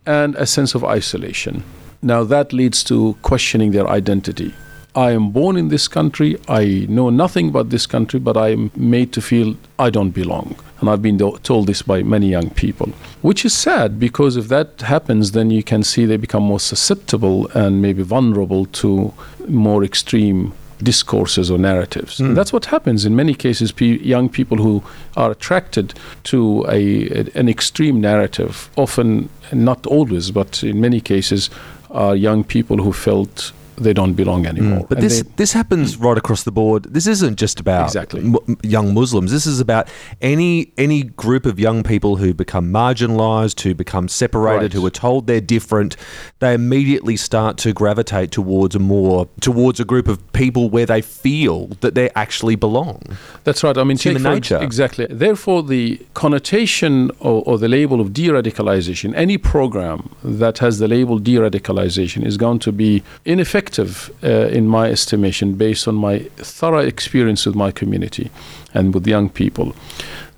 and 0.06 0.34
a 0.36 0.46
sense 0.46 0.74
of 0.74 0.84
isolation. 0.84 1.62
Now 2.02 2.24
that 2.24 2.52
leads 2.52 2.82
to 2.84 3.16
questioning 3.22 3.72
their 3.72 3.88
identity. 3.88 4.54
I 4.94 5.12
am 5.12 5.30
born 5.30 5.56
in 5.56 5.68
this 5.68 5.86
country, 5.86 6.36
I 6.48 6.86
know 6.88 7.10
nothing 7.10 7.48
about 7.48 7.70
this 7.70 7.86
country, 7.86 8.18
but 8.18 8.36
I 8.36 8.48
am 8.48 8.72
made 8.74 9.12
to 9.12 9.20
feel 9.20 9.54
I 9.78 9.90
don't 9.90 10.10
belong. 10.10 10.56
And 10.80 10.88
I've 10.88 11.02
been 11.02 11.18
told 11.18 11.66
this 11.66 11.82
by 11.82 12.02
many 12.02 12.28
young 12.30 12.50
people, 12.50 12.88
which 13.22 13.44
is 13.44 13.52
sad 13.52 13.98
because 14.00 14.36
if 14.38 14.48
that 14.48 14.80
happens, 14.80 15.32
then 15.32 15.50
you 15.50 15.62
can 15.62 15.82
see 15.82 16.06
they 16.06 16.16
become 16.16 16.42
more 16.42 16.60
susceptible 16.60 17.48
and 17.54 17.82
maybe 17.82 18.02
vulnerable 18.02 18.64
to 18.66 19.12
more 19.48 19.84
extreme 19.84 20.52
discourses 20.82 21.50
or 21.50 21.58
narratives. 21.58 22.18
And 22.20 22.34
that's 22.34 22.52
what 22.54 22.64
happens 22.66 23.04
in 23.04 23.14
many 23.14 23.34
cases. 23.34 23.70
Pe- 23.72 23.98
young 23.98 24.30
people 24.30 24.56
who 24.56 24.82
are 25.16 25.30
attracted 25.30 25.92
to 26.24 26.64
a, 26.70 27.08
a- 27.10 27.30
an 27.34 27.48
extreme 27.50 28.00
narrative, 28.00 28.70
often 28.76 29.28
not 29.52 29.86
always, 29.86 30.30
but 30.30 30.62
in 30.64 30.80
many 30.80 31.00
cases, 31.02 31.50
are 31.90 32.16
young 32.16 32.42
people 32.44 32.78
who 32.78 32.92
felt 32.94 33.52
they 33.80 33.92
don't 33.92 34.14
belong 34.14 34.44
mm. 34.44 34.48
anymore. 34.48 34.86
But 34.88 34.98
And 34.98 35.04
this 35.06 35.22
they- 35.22 35.30
this 35.36 35.52
happens 35.52 35.96
right 35.96 36.18
across 36.18 36.42
the 36.44 36.52
board. 36.52 36.84
This 36.84 37.06
isn't 37.06 37.36
just 37.38 37.58
about 37.60 37.86
Exactly. 37.86 38.20
mu- 38.22 38.38
young 38.62 38.92
Muslims. 38.94 39.30
This 39.32 39.46
is 39.46 39.58
about 39.60 39.88
any 40.20 40.72
any 40.76 41.02
group 41.02 41.46
of 41.46 41.58
young 41.58 41.82
people 41.82 42.16
who 42.16 42.34
become 42.34 42.70
marginalised, 42.70 43.60
who 43.60 43.74
become 43.74 44.06
separated, 44.08 44.62
Right. 44.62 44.72
who 44.72 44.86
are 44.86 44.90
told 44.90 45.26
they're 45.26 45.40
different. 45.40 45.96
They 46.40 46.52
immediately 46.54 47.16
start 47.16 47.56
to 47.58 47.72
gravitate 47.72 48.30
towards 48.30 48.74
a 48.74 48.78
more 48.78 49.28
towards 49.40 49.80
a 49.80 49.84
group 49.84 50.08
of 50.08 50.18
people 50.32 50.68
where 50.70 50.86
they 50.86 51.00
feel 51.02 51.68
that 51.80 51.94
they 51.94 52.10
actually 52.14 52.56
belong. 52.56 53.02
That's 53.44 53.62
right. 53.64 53.76
I 53.78 53.84
mean, 53.84 53.96
human 53.98 54.22
nature. 54.22 54.58
exactly. 54.62 55.06
Therefore, 55.08 55.62
the 55.62 56.00
connotation 56.14 57.10
or, 57.20 57.42
or 57.46 57.58
the 57.58 57.68
label 57.68 58.00
of 58.00 58.12
de-radicalization, 58.12 59.14
any 59.14 59.38
program 59.38 60.10
that 60.22 60.58
has 60.58 60.78
the 60.78 60.88
label 60.88 61.18
de-radicalization, 61.18 62.24
is 62.26 62.36
going 62.36 62.58
to 62.60 62.72
be 62.72 63.02
ineffective, 63.24 63.69
uh, 63.78 64.28
in 64.48 64.66
my 64.66 64.90
estimation, 64.90 65.54
based 65.54 65.88
on 65.88 65.94
my 65.94 66.20
thorough 66.36 66.78
experience 66.86 67.46
with 67.46 67.54
my 67.54 67.70
community 67.70 68.30
and 68.74 68.94
with 68.94 69.06
young 69.06 69.28
people. 69.28 69.74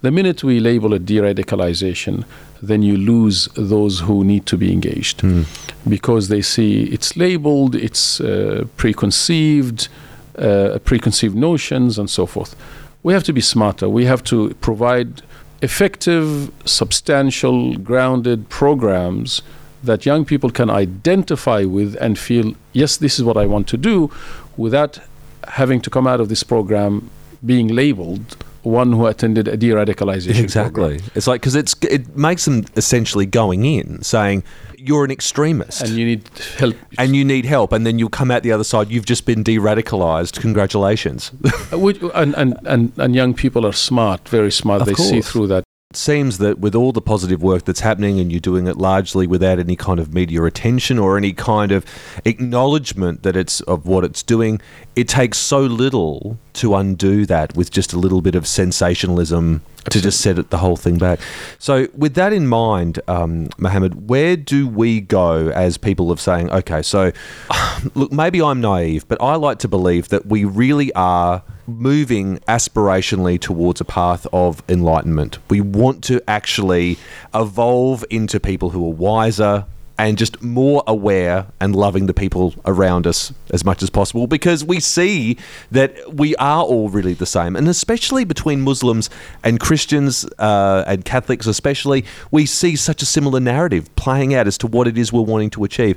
The 0.03 0.11
minute 0.11 0.43
we 0.43 0.59
label 0.61 0.95
it 0.95 1.07
de-radicalization, 1.07 2.25
then 2.63 2.83
you 2.83 2.97
lose 2.97 3.49
those 3.55 4.01
who 4.01 4.25
need 4.25 4.47
to 4.47 4.57
be 4.57 4.73
engaged 4.73 5.23
because 5.89 6.29
they 6.29 6.43
see 6.43 6.85
it's 6.85 7.17
labeled, 7.17 7.75
it's 7.75 8.21
uh, 8.21 8.65
preconceived, 8.77 9.89
uh, 10.39 10.79
preconceived 10.85 11.35
notions, 11.37 11.99
and 11.99 12.09
so 12.09 12.27
forth. 12.27 12.55
We 13.03 13.13
have 13.13 13.25
to 13.25 13.33
be 13.33 13.41
smarter. 13.41 13.89
We 13.89 14.05
have 14.07 14.23
to 14.25 14.55
provide 14.61 15.23
effective, 15.61 16.51
substantial, 16.65 17.77
grounded 17.79 18.49
programs 18.49 19.43
that 19.83 20.07
young 20.07 20.25
people 20.25 20.51
can 20.51 20.71
identify 20.71 21.65
with 21.65 21.97
and 22.01 22.19
feel, 22.19 22.55
yes, 22.73 22.97
this 22.97 23.19
is 23.19 23.25
what 23.25 23.37
I 23.37 23.47
want 23.47 23.69
to 23.69 23.77
do, 23.77 24.11
without 24.57 24.99
having 25.49 25.81
to 25.83 25.91
come 25.91 26.07
out 26.07 26.21
of 26.21 26.29
this 26.29 26.43
program 26.43 27.11
being 27.45 27.69
labeled 27.69 28.37
one 28.63 28.93
who 28.93 29.07
attended 29.07 29.49
a 29.49 29.57
de-radicalization 29.57 30.53
program. 30.53 31.01
It's 31.15 31.27
like 31.27 31.41
because 31.41 31.55
it's 31.57 31.75
it 31.83 32.17
makes 32.17 32.45
them 32.45 32.65
essentially 32.77 33.27
going 33.27 33.65
in 33.65 34.03
saying 34.03 34.45
you're 34.77 35.05
an 35.05 35.11
extremist 35.11 35.83
And 35.83 35.91
you 35.91 36.05
need 36.05 36.29
help. 36.59 36.77
and 36.99 37.15
you 37.15 37.25
need 37.25 37.45
help, 37.45 37.73
and 37.73 37.87
then 37.87 37.99
you'll 37.99 38.09
come 38.09 38.31
out 38.31 38.43
the 38.43 38.53
other 38.53 38.65
side. 38.65 38.91
You've 38.91 39.07
just 39.07 39.27
been 39.27 39.43
de-radicalized. 39.43 40.41
Congratulations. 40.41 41.33
Uh, 41.73 41.93
and, 42.15 42.35
and, 42.35 42.59
and, 42.65 42.93
and 42.99 43.15
young 43.15 43.33
people 43.33 43.67
are 43.67 43.73
smart, 43.73 44.29
very 44.29 44.53
smart. 44.53 44.83
Of 44.83 44.89
they 44.89 44.95
see 44.95 45.23
through 45.23 45.47
that. 45.49 45.65
It 45.93 45.97
seems 45.97 46.39
that 46.39 46.59
with 46.59 46.75
all 46.75 46.93
the 46.93 47.03
positive 47.03 47.43
work 47.43 47.67
that's 47.67 47.81
happening 47.81 48.19
and 48.19 48.33
you're 48.33 48.41
doing 48.41 48.67
it 48.67 48.79
largely 48.79 49.27
without 49.27 49.59
any 49.59 49.77
kind 49.77 50.01
of 50.01 50.15
media 50.15 50.43
attention 50.45 50.99
or 50.99 51.19
any 51.19 51.35
kind 51.35 51.71
of 51.71 51.85
acknowledgement 52.25 53.25
that 53.25 53.37
it's 53.37 53.61
of 53.61 53.85
what 53.85 54.03
it's 54.03 54.23
doing, 54.23 54.59
it 54.95 55.09
takes 55.09 55.39
so 55.39 55.61
little 55.61 56.39
to 56.55 56.75
undo 56.75 57.25
that 57.27 57.57
with 57.57 57.71
just 57.71 57.93
a 57.93 57.99
little 57.99 58.21
bit 58.21 58.35
of 58.35 58.47
sensationalism 58.47 59.63
to 59.91 60.01
just 60.01 60.21
set 60.21 60.39
it, 60.39 60.51
the 60.51 60.59
whole 60.59 60.77
thing 60.77 60.99
back. 60.99 61.19
So, 61.59 61.89
with 61.97 62.15
that 62.15 62.33
in 62.33 62.47
mind, 62.47 63.01
um, 63.09 63.49
Mohammed, 63.59 64.09
where 64.09 64.37
do 64.37 64.69
we 64.69 65.01
go 65.01 65.49
as 65.49 65.77
people 65.77 66.13
of 66.13 66.21
saying, 66.21 66.51
okay, 66.51 66.83
so 66.83 67.13
look, 67.95 68.13
maybe 68.13 68.41
I'm 68.43 68.61
naive, 68.61 69.09
but 69.09 69.21
I 69.21 69.37
like 69.37 69.59
to 69.61 69.69
believe 69.69 70.09
that 70.11 70.27
we 70.27 70.45
really 70.45 70.93
are 70.93 71.43
moving 71.67 72.39
aspirationally 72.41 73.41
towards 73.41 73.81
a 73.81 73.85
path 73.85 74.27
of 74.33 74.63
enlightenment. 74.69 75.39
We 75.49 75.61
want 75.61 76.05
to 76.05 76.23
actually 76.29 76.99
evolve 77.35 78.05
into 78.11 78.39
people 78.41 78.71
who 78.71 78.85
are 78.87 78.93
wiser, 78.93 79.65
and 80.03 80.19
just 80.19 80.43
more 80.43 80.83
aware 80.89 81.47
and 81.61 81.77
loving 81.77 82.07
the 82.07 82.13
people 82.13 82.53
around 82.67 83.07
us 83.07 83.33
as 83.51 83.65
much 83.65 83.85
as 83.85 83.89
possible 83.89 84.27
because 84.27 84.65
we 84.65 84.81
see 84.81 85.37
that 85.71 85.95
we 86.13 86.35
are 86.37 86.65
all 86.65 86.89
really 86.89 87.15
the 87.15 87.25
same. 87.25 87.55
And 87.55 87.69
especially 87.69 88.25
between 88.25 88.63
Muslims 88.63 89.09
and 89.45 89.61
Christians 89.61 90.25
uh, 90.41 90.83
and 90.89 91.05
Catholics, 91.05 91.47
especially, 91.47 92.05
we 92.33 92.47
see 92.47 92.75
such 92.75 93.01
a 93.01 93.07
similar 93.07 93.39
narrative 93.39 93.95
playing 93.95 94.35
out 94.35 94.49
as 94.49 94.59
to 94.59 94.67
what 94.67 94.89
it 94.89 94.99
is 94.99 95.13
we're 95.13 95.21
wanting 95.21 95.51
to 95.51 95.63
achieve 95.63 95.97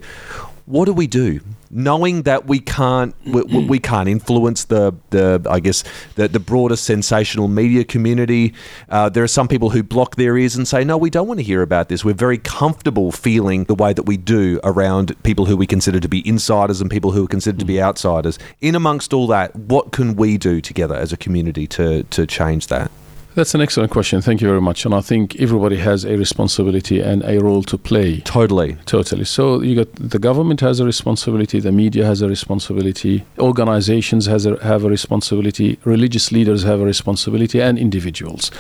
what 0.66 0.86
do 0.86 0.94
we 0.94 1.06
do? 1.06 1.42
Knowing 1.78 2.22
that 2.22 2.48
we 2.48 2.60
can't 2.60 3.14
we, 3.26 3.44
we, 3.44 3.80
can't 3.80 4.08
influence 4.08 4.64
the 4.64 4.96
the 5.10 5.46
I 5.50 5.60
guess 5.60 5.84
the, 6.16 6.30
the 6.30 6.40
broader 6.40 6.78
sensational 6.78 7.50
media 7.50 7.84
community. 7.84 8.54
Uh, 8.88 9.10
there 9.10 9.26
are 9.26 9.28
some 9.28 9.50
people 9.50 9.72
who 9.72 9.84
block 9.84 10.16
their 10.16 10.38
ears 10.38 10.56
and 10.56 10.66
say, 10.66 10.86
no, 10.86 10.98
we 10.98 11.10
don't 11.10 11.28
want 11.28 11.42
to 11.42 11.44
hear 11.44 11.62
about 11.62 11.90
this. 11.90 12.06
We're 12.06 12.14
very 12.14 12.38
comfortable 12.38 13.12
feeling 13.12 13.66
the 13.66 13.76
way 13.76 13.92
that 13.92 14.04
we 14.04 14.16
do 14.16 14.62
around 14.64 15.22
people 15.24 15.48
who 15.48 15.58
we 15.58 15.68
consider 15.68 16.00
to 16.00 16.08
be 16.08 16.26
insiders 16.26 16.80
and 16.80 16.90
people 16.90 17.12
who 17.12 17.26
are 17.26 17.28
considered 17.28 17.60
to 17.60 17.66
be 17.66 17.82
outsiders. 17.82 18.40
In 18.62 18.74
amongst 18.74 19.12
all 19.12 19.28
that, 19.28 19.54
what 19.54 19.92
can 19.92 20.16
we 20.16 20.38
do 20.38 20.62
together 20.62 20.96
as 20.96 21.12
a 21.12 21.18
community 21.18 21.68
to 21.68 22.04
to 22.04 22.26
change 22.26 22.68
that? 22.68 22.90
That's 23.36 23.54
an 23.54 23.60
excellent 23.60 23.92
question. 23.92 24.22
Thank 24.22 24.40
you 24.40 24.48
very 24.48 24.62
much. 24.62 24.86
And 24.86 24.96
I 24.96 25.02
think 25.02 25.36
everybody 25.42 25.76
has 25.76 26.06
a 26.06 26.16
responsibility 26.16 27.02
and 27.02 27.22
a 27.26 27.38
role 27.40 27.64
to 27.64 27.78
play. 27.78 28.22
Totally. 28.22 28.78
Totally. 28.86 29.26
So 29.26 29.60
you 29.60 29.76
got 29.76 29.94
the 29.96 30.20
government 30.20 30.62
has 30.62 30.80
a 30.80 30.86
responsibility, 30.86 31.60
the 31.60 31.74
media 31.74 32.06
has 32.06 32.22
a 32.22 32.30
responsibility, 32.30 33.26
organizations 33.38 34.28
has 34.28 34.46
a, 34.46 34.58
have 34.64 34.86
a 34.86 34.90
responsibility, 34.90 35.78
religious 35.84 36.32
leaders 36.32 36.64
have 36.64 36.80
a 36.80 36.86
responsibility, 36.86 37.62
and 37.62 37.78
individuals. 37.78 38.52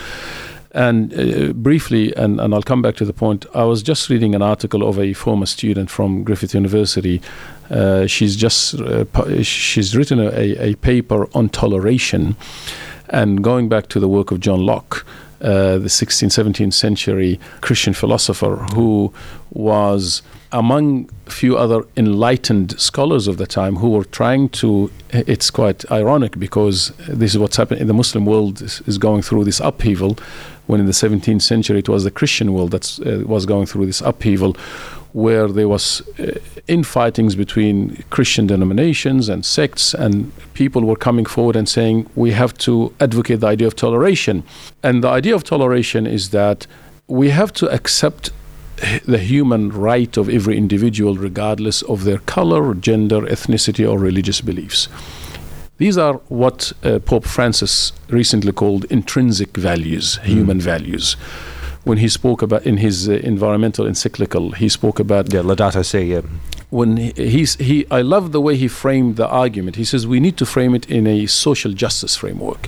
And 0.72 1.14
uh, 1.14 1.54
briefly, 1.54 2.14
and, 2.18 2.42
and 2.42 2.54
I'll 2.54 2.62
come 2.62 2.82
back 2.82 2.98
to 2.98 3.06
the 3.06 3.14
point, 3.14 3.46
I 3.56 3.64
was 3.64 3.82
just 3.82 4.10
reading 4.10 4.36
an 4.36 4.42
article 4.42 4.86
of 4.86 5.00
a 5.00 5.14
former 5.14 5.46
student 5.46 5.90
from 5.90 6.26
Griffith 6.26 6.54
University. 6.54 7.22
Uh, 7.70 8.08
she's 8.08 8.36
just 8.36 8.76
uh, 8.82 9.06
she's 9.42 9.96
written 9.96 10.20
a, 10.20 10.72
a 10.72 10.76
paper 10.76 11.30
on 11.34 11.48
toleration 11.48 12.36
and 13.10 13.44
going 13.44 13.70
back 13.70 13.88
to 13.90 14.00
the 14.00 14.08
work 14.08 14.32
of 14.32 14.40
John 14.40 14.66
Locke, 14.66 15.06
uh, 15.42 15.78
the 15.78 15.90
16th, 15.90 16.44
17th 16.44 16.74
century 16.74 17.40
Christian 17.62 17.94
philosopher 17.94 18.56
who 18.74 19.14
was 19.52 20.22
among 20.52 21.10
few 21.26 21.58
other 21.58 21.84
enlightened 21.98 22.80
scholars 22.80 23.28
of 23.28 23.38
the 23.38 23.46
time 23.46 23.76
who 23.76 23.90
were 23.90 24.06
trying 24.06 24.48
to 24.48 24.90
it's 25.10 25.50
quite 25.50 25.90
ironic 25.92 26.40
because 26.40 26.90
this 27.08 27.34
is 27.34 27.38
what's 27.38 27.58
happening 27.58 27.82
in 27.82 27.88
the 27.88 27.94
muslim 27.94 28.26
world 28.26 28.62
is, 28.62 28.82
is 28.86 28.98
going 28.98 29.22
through 29.22 29.44
this 29.44 29.60
upheaval 29.60 30.18
when 30.68 30.80
in 30.80 30.86
the 30.86 30.94
17th 30.94 31.42
century 31.42 31.80
it 31.80 31.90
was 31.90 32.04
the 32.04 32.12
christian 32.12 32.54
world 32.54 32.72
that 32.72 33.00
uh, 33.06 33.28
was 33.28 33.46
going 33.46 33.66
through 33.66 33.86
this 33.86 34.02
upheaval 34.02 34.56
where 35.16 35.48
there 35.48 35.70
was 35.70 36.02
uh, 36.20 36.24
infightings 36.68 37.38
between 37.38 38.04
Christian 38.10 38.48
denominations 38.48 39.30
and 39.30 39.46
sects, 39.46 39.94
and 39.94 40.30
people 40.54 40.82
were 40.82 40.98
coming 40.98 41.24
forward 41.24 41.56
and 41.56 41.70
saying 41.70 42.06
we 42.16 42.32
have 42.32 42.54
to 42.58 42.94
advocate 43.00 43.40
the 43.40 43.48
idea 43.48 43.66
of 43.66 43.78
toleration. 43.78 44.44
And 44.84 45.02
the 45.02 45.08
idea 45.08 45.34
of 45.34 45.46
toleration 45.46 46.06
is 46.06 46.32
that 46.32 46.68
we 47.08 47.30
have 47.30 47.54
to 47.54 47.70
accept 47.70 48.32
the 49.06 49.18
human 49.18 49.70
right 49.70 50.18
of 50.18 50.28
every 50.28 50.58
individual, 50.58 51.16
regardless 51.16 51.82
of 51.84 52.04
their 52.04 52.18
color, 52.18 52.74
gender, 52.74 53.22
ethnicity, 53.22 53.90
or 53.90 53.98
religious 53.98 54.42
beliefs. 54.42 54.90
These 55.78 55.98
are 55.98 56.16
what 56.28 56.74
uh, 56.84 57.00
Pope 57.00 57.26
Francis 57.26 57.94
recently 58.10 58.52
called 58.52 58.84
intrinsic 58.92 59.56
values, 59.56 60.18
human 60.24 60.58
mm. 60.58 60.64
values 60.64 61.16
when 61.86 62.00
he 62.00 62.10
spoke 62.10 62.42
about 62.42 62.66
in 62.66 62.78
his 62.78 63.08
uh, 63.08 63.14
environmental 63.24 63.86
encyclical, 63.86 64.52
he 64.52 64.68
spoke 64.68 65.00
about 65.00 65.32
yeah, 65.32 65.42
Laudato 65.42 65.86
Si. 65.86 66.04
Yeah. 66.04 66.22
When 66.72 66.98
he, 66.98 67.12
he's 67.16 67.56
he, 67.56 67.86
I 67.92 68.02
love 68.02 68.32
the 68.32 68.42
way 68.42 68.58
he 68.58 68.68
framed 68.68 69.16
the 69.16 69.28
argument. 69.28 69.76
He 69.76 69.86
says 69.86 70.06
we 70.06 70.20
need 70.20 70.36
to 70.38 70.46
frame 70.46 70.76
it 70.76 70.90
in 70.90 71.08
a 71.08 71.28
social 71.28 71.72
justice 71.72 72.16
framework, 72.16 72.68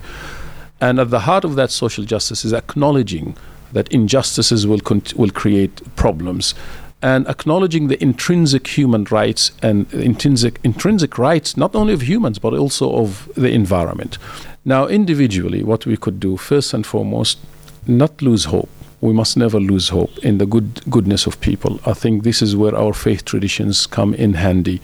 and 0.79 0.99
at 0.99 1.09
the 1.09 1.21
heart 1.21 1.43
of 1.43 1.55
that 1.55 1.71
social 1.71 2.05
justice 2.05 2.45
is 2.45 2.53
acknowledging 2.53 3.35
that 3.73 3.91
injustices 3.91 4.65
will 4.67 4.79
cont- 4.79 5.15
will 5.15 5.31
create 5.31 5.81
problems, 5.95 6.53
and 7.01 7.27
acknowledging 7.27 7.87
the 7.87 8.01
intrinsic 8.01 8.67
human 8.67 9.03
rights 9.05 9.51
and 9.63 9.91
intrinsic 9.93 10.59
intrinsic 10.63 11.17
rights 11.17 11.57
not 11.57 11.75
only 11.75 11.93
of 11.93 12.03
humans 12.03 12.37
but 12.37 12.53
also 12.53 12.95
of 12.95 13.29
the 13.33 13.49
environment. 13.49 14.19
Now, 14.63 14.85
individually, 14.85 15.63
what 15.63 15.85
we 15.85 15.97
could 15.97 16.19
do 16.19 16.37
first 16.37 16.73
and 16.73 16.85
foremost, 16.85 17.39
not 17.87 18.21
lose 18.21 18.45
hope 18.45 18.69
we 19.01 19.13
must 19.13 19.37
never 19.37 19.59
lose 19.59 19.89
hope 19.89 20.17
in 20.19 20.37
the 20.37 20.45
good 20.45 20.81
goodness 20.89 21.27
of 21.27 21.39
people. 21.39 21.79
I 21.85 21.93
think 21.93 22.23
this 22.23 22.41
is 22.41 22.55
where 22.55 22.75
our 22.75 22.93
faith 22.93 23.25
traditions 23.25 23.85
come 23.85 24.13
in 24.13 24.33
handy. 24.33 24.81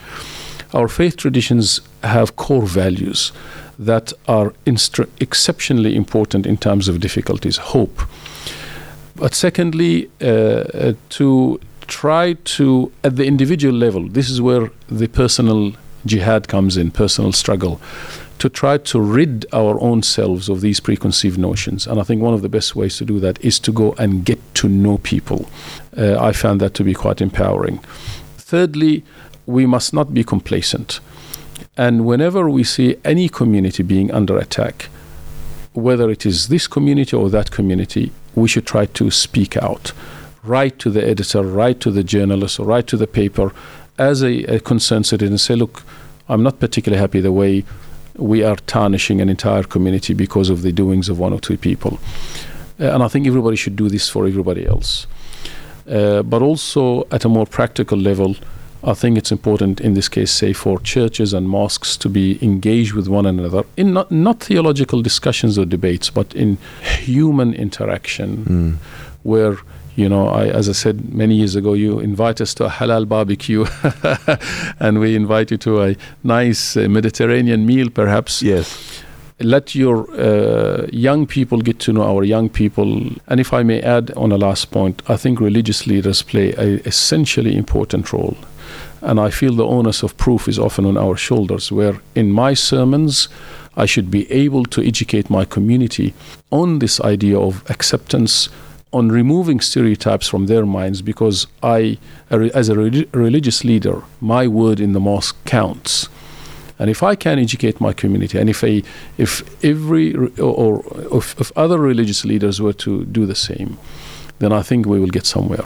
Our 0.73 0.87
faith 0.87 1.17
traditions 1.17 1.81
have 2.03 2.35
core 2.35 2.65
values 2.65 3.31
that 3.79 4.13
are 4.27 4.53
instru- 4.65 5.09
exceptionally 5.19 5.95
important 5.95 6.45
in 6.45 6.57
times 6.57 6.87
of 6.87 6.99
difficulties. 6.99 7.57
Hope, 7.57 8.01
but 9.15 9.33
secondly, 9.33 10.09
uh, 10.21 10.25
uh, 10.25 10.93
to 11.09 11.59
try 11.87 12.33
to 12.45 12.91
at 13.03 13.15
the 13.15 13.25
individual 13.25 13.75
level. 13.75 14.07
This 14.07 14.29
is 14.29 14.41
where 14.41 14.71
the 14.87 15.07
personal 15.07 15.73
jihad 16.05 16.47
comes 16.47 16.77
in, 16.77 16.91
personal 16.91 17.31
struggle 17.31 17.79
to 18.43 18.49
try 18.49 18.77
to 18.77 18.99
rid 18.99 19.45
our 19.53 19.79
own 19.79 20.03
selves 20.03 20.49
of 20.49 20.59
these 20.59 20.81
preconceived 20.81 21.37
notions. 21.37 21.87
And 21.87 21.97
I 21.97 22.03
think 22.03 22.21
one 22.21 22.33
of 22.33 22.41
the 22.41 22.49
best 22.49 22.75
ways 22.75 22.97
to 22.97 23.05
do 23.05 23.17
that 23.21 23.39
is 23.41 23.57
to 23.61 23.71
go 23.71 23.93
and 23.97 24.25
get 24.25 24.37
to 24.55 24.67
know 24.67 24.97
people. 24.97 25.49
Uh, 25.97 26.19
I 26.19 26.33
found 26.33 26.59
that 26.59 26.73
to 26.73 26.83
be 26.83 26.93
quite 26.93 27.21
empowering. 27.21 27.77
Thirdly, 28.35 29.05
we 29.45 29.65
must 29.65 29.93
not 29.93 30.13
be 30.13 30.25
complacent. 30.25 30.99
And 31.77 32.05
whenever 32.05 32.49
we 32.49 32.65
see 32.65 32.97
any 33.05 33.29
community 33.29 33.81
being 33.81 34.11
under 34.11 34.37
attack, 34.37 34.89
whether 35.71 36.09
it 36.09 36.25
is 36.25 36.49
this 36.49 36.67
community 36.67 37.15
or 37.15 37.29
that 37.29 37.49
community, 37.49 38.11
we 38.35 38.49
should 38.49 38.67
try 38.67 38.87
to 38.87 39.09
speak 39.09 39.55
out. 39.55 39.93
Write 40.43 40.79
to 40.79 40.89
the 40.89 41.07
editor, 41.07 41.43
write 41.43 41.79
to 41.79 41.91
the 41.91 42.03
journalist, 42.03 42.59
or 42.59 42.65
write 42.65 42.87
to 42.87 42.97
the 42.97 43.07
paper 43.07 43.53
as 43.97 44.21
a, 44.21 44.43
a 44.55 44.59
concerned 44.59 45.05
citizen 45.05 45.31
and 45.31 45.39
say, 45.39 45.55
look, 45.55 45.83
I'm 46.27 46.43
not 46.43 46.59
particularly 46.59 46.99
happy 46.99 47.21
the 47.21 47.31
way 47.31 47.63
we 48.17 48.43
are 48.43 48.55
tarnishing 48.67 49.21
an 49.21 49.29
entire 49.29 49.63
community 49.63 50.13
because 50.13 50.49
of 50.49 50.61
the 50.61 50.71
doings 50.71 51.09
of 51.09 51.19
one 51.19 51.33
or 51.33 51.39
two 51.39 51.57
people. 51.57 51.99
Uh, 52.79 52.93
and 52.93 53.03
I 53.03 53.07
think 53.07 53.27
everybody 53.27 53.55
should 53.55 53.75
do 53.75 53.89
this 53.89 54.09
for 54.09 54.27
everybody 54.27 54.65
else. 54.65 55.07
Uh, 55.89 56.23
but 56.23 56.41
also 56.41 57.05
at 57.11 57.25
a 57.25 57.29
more 57.29 57.45
practical 57.45 57.97
level, 57.97 58.35
I 58.83 58.93
think 58.93 59.17
it's 59.17 59.31
important 59.31 59.79
in 59.79 59.93
this 59.93 60.09
case, 60.09 60.31
say, 60.31 60.53
for 60.53 60.79
churches 60.79 61.33
and 61.33 61.47
mosques 61.47 61.95
to 61.97 62.09
be 62.09 62.37
engaged 62.41 62.93
with 62.93 63.07
one 63.07 63.25
another 63.25 63.63
in 63.77 63.93
not, 63.93 64.11
not 64.11 64.41
theological 64.41 65.01
discussions 65.01 65.57
or 65.57 65.65
debates, 65.65 66.09
but 66.09 66.33
in 66.35 66.57
human 66.81 67.53
interaction, 67.53 68.45
mm. 68.45 68.75
where 69.23 69.57
you 69.95 70.09
know, 70.09 70.27
I, 70.27 70.47
as 70.47 70.69
I 70.69 70.71
said 70.71 71.13
many 71.13 71.35
years 71.35 71.55
ago, 71.55 71.73
you 71.73 71.99
invite 71.99 72.41
us 72.41 72.53
to 72.55 72.65
a 72.65 72.69
halal 72.69 73.07
barbecue, 73.07 73.65
and 74.79 74.99
we 74.99 75.15
invite 75.15 75.51
you 75.51 75.57
to 75.57 75.83
a 75.83 75.95
nice 76.23 76.75
uh, 76.75 76.87
Mediterranean 76.89 77.65
meal, 77.65 77.89
perhaps. 77.89 78.41
Yes. 78.41 79.03
Let 79.39 79.75
your 79.75 80.09
uh, 80.19 80.87
young 80.91 81.27
people 81.27 81.61
get 81.61 81.79
to 81.79 81.93
know 81.93 82.03
our 82.03 82.23
young 82.23 82.49
people. 82.49 83.11
And 83.27 83.39
if 83.39 83.53
I 83.53 83.63
may 83.63 83.81
add 83.81 84.11
on 84.11 84.31
a 84.31 84.37
last 84.37 84.71
point, 84.71 85.01
I 85.07 85.17
think 85.17 85.39
religious 85.39 85.85
leaders 85.85 86.21
play 86.21 86.53
an 86.53 86.81
essentially 86.85 87.55
important 87.55 88.13
role. 88.13 88.37
And 89.01 89.19
I 89.19 89.31
feel 89.31 89.53
the 89.53 89.65
onus 89.65 90.01
of 90.01 90.15
proof 90.17 90.47
is 90.47 90.57
often 90.57 90.85
on 90.85 90.97
our 90.97 91.17
shoulders, 91.17 91.71
where 91.71 91.99
in 92.15 92.31
my 92.31 92.53
sermons, 92.53 93.27
I 93.75 93.85
should 93.85 94.09
be 94.09 94.31
able 94.31 94.63
to 94.65 94.81
educate 94.81 95.29
my 95.29 95.45
community 95.45 96.13
on 96.51 96.79
this 96.79 97.01
idea 97.01 97.37
of 97.37 97.69
acceptance 97.69 98.49
on 98.93 99.09
removing 99.09 99.59
stereotypes 99.59 100.27
from 100.27 100.45
their 100.45 100.65
minds 100.65 101.01
because 101.01 101.47
I, 101.61 101.97
as 102.29 102.69
a 102.69 102.75
re- 102.77 103.07
religious 103.11 103.63
leader, 103.63 104.03
my 104.21 104.47
word 104.47 104.79
in 104.79 104.93
the 104.93 104.99
mosque 104.99 105.43
counts. 105.45 106.07
And 106.79 106.89
if 106.89 107.03
I 107.03 107.15
can 107.15 107.39
educate 107.39 107.81
my 107.81 107.93
community, 107.93 108.39
and 108.39 108.49
if 108.49 108.63
I, 108.63 108.83
if 109.17 109.43
every 109.63 110.15
or, 110.15 110.29
or 110.39 111.17
if, 111.17 111.39
if 111.39 111.51
other 111.55 111.77
religious 111.77 112.25
leaders 112.25 112.61
were 112.61 112.73
to 112.73 113.05
do 113.05 113.25
the 113.25 113.35
same, 113.35 113.77
then 114.39 114.51
I 114.51 114.61
think 114.61 114.85
we 114.85 114.99
will 114.99 115.07
get 115.07 115.25
somewhere. 115.25 115.63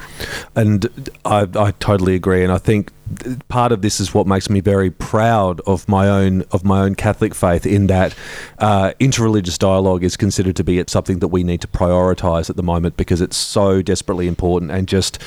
And 0.55 1.09
I, 1.25 1.47
I 1.55 1.71
totally 1.79 2.15
agree. 2.15 2.43
And 2.43 2.51
I 2.51 2.57
think 2.57 2.91
part 3.47 3.71
of 3.71 3.81
this 3.81 3.99
is 3.99 4.13
what 4.13 4.27
makes 4.27 4.49
me 4.49 4.59
very 4.59 4.91
proud 4.91 5.61
of 5.61 5.87
my 5.87 6.07
own 6.07 6.43
of 6.51 6.63
my 6.63 6.81
own 6.81 6.95
Catholic 6.95 7.33
faith. 7.33 7.65
In 7.65 7.87
that 7.87 8.13
uh, 8.59 8.93
interreligious 8.99 9.57
dialogue 9.57 10.03
is 10.03 10.17
considered 10.17 10.55
to 10.57 10.63
be 10.63 10.83
something 10.87 11.19
that 11.19 11.29
we 11.29 11.43
need 11.43 11.61
to 11.61 11.67
prioritise 11.67 12.49
at 12.49 12.55
the 12.55 12.63
moment 12.63 12.97
because 12.97 13.21
it's 13.21 13.37
so 13.37 13.81
desperately 13.81 14.27
important. 14.27 14.71
And 14.71 14.87
just 14.87 15.19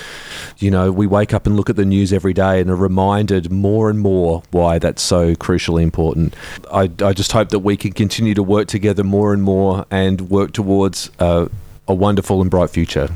you 0.58 0.70
know, 0.70 0.92
we 0.92 1.06
wake 1.06 1.32
up 1.32 1.46
and 1.46 1.56
look 1.56 1.70
at 1.70 1.76
the 1.76 1.84
news 1.84 2.12
every 2.12 2.34
day 2.34 2.60
and 2.60 2.70
are 2.70 2.76
reminded 2.76 3.50
more 3.50 3.90
and 3.90 3.98
more 3.98 4.42
why 4.50 4.78
that's 4.78 5.02
so 5.02 5.34
crucially 5.34 5.82
important. 5.82 6.34
I, 6.72 6.90
I 7.02 7.12
just 7.12 7.32
hope 7.32 7.48
that 7.50 7.60
we 7.60 7.76
can 7.76 7.92
continue 7.92 8.34
to 8.34 8.42
work 8.42 8.68
together 8.68 9.04
more 9.04 9.32
and 9.32 9.42
more 9.42 9.86
and 9.90 10.30
work 10.30 10.52
towards 10.52 11.10
uh, 11.18 11.46
a 11.88 11.94
wonderful 11.94 12.40
and 12.40 12.50
bright 12.50 12.70
future. 12.70 13.08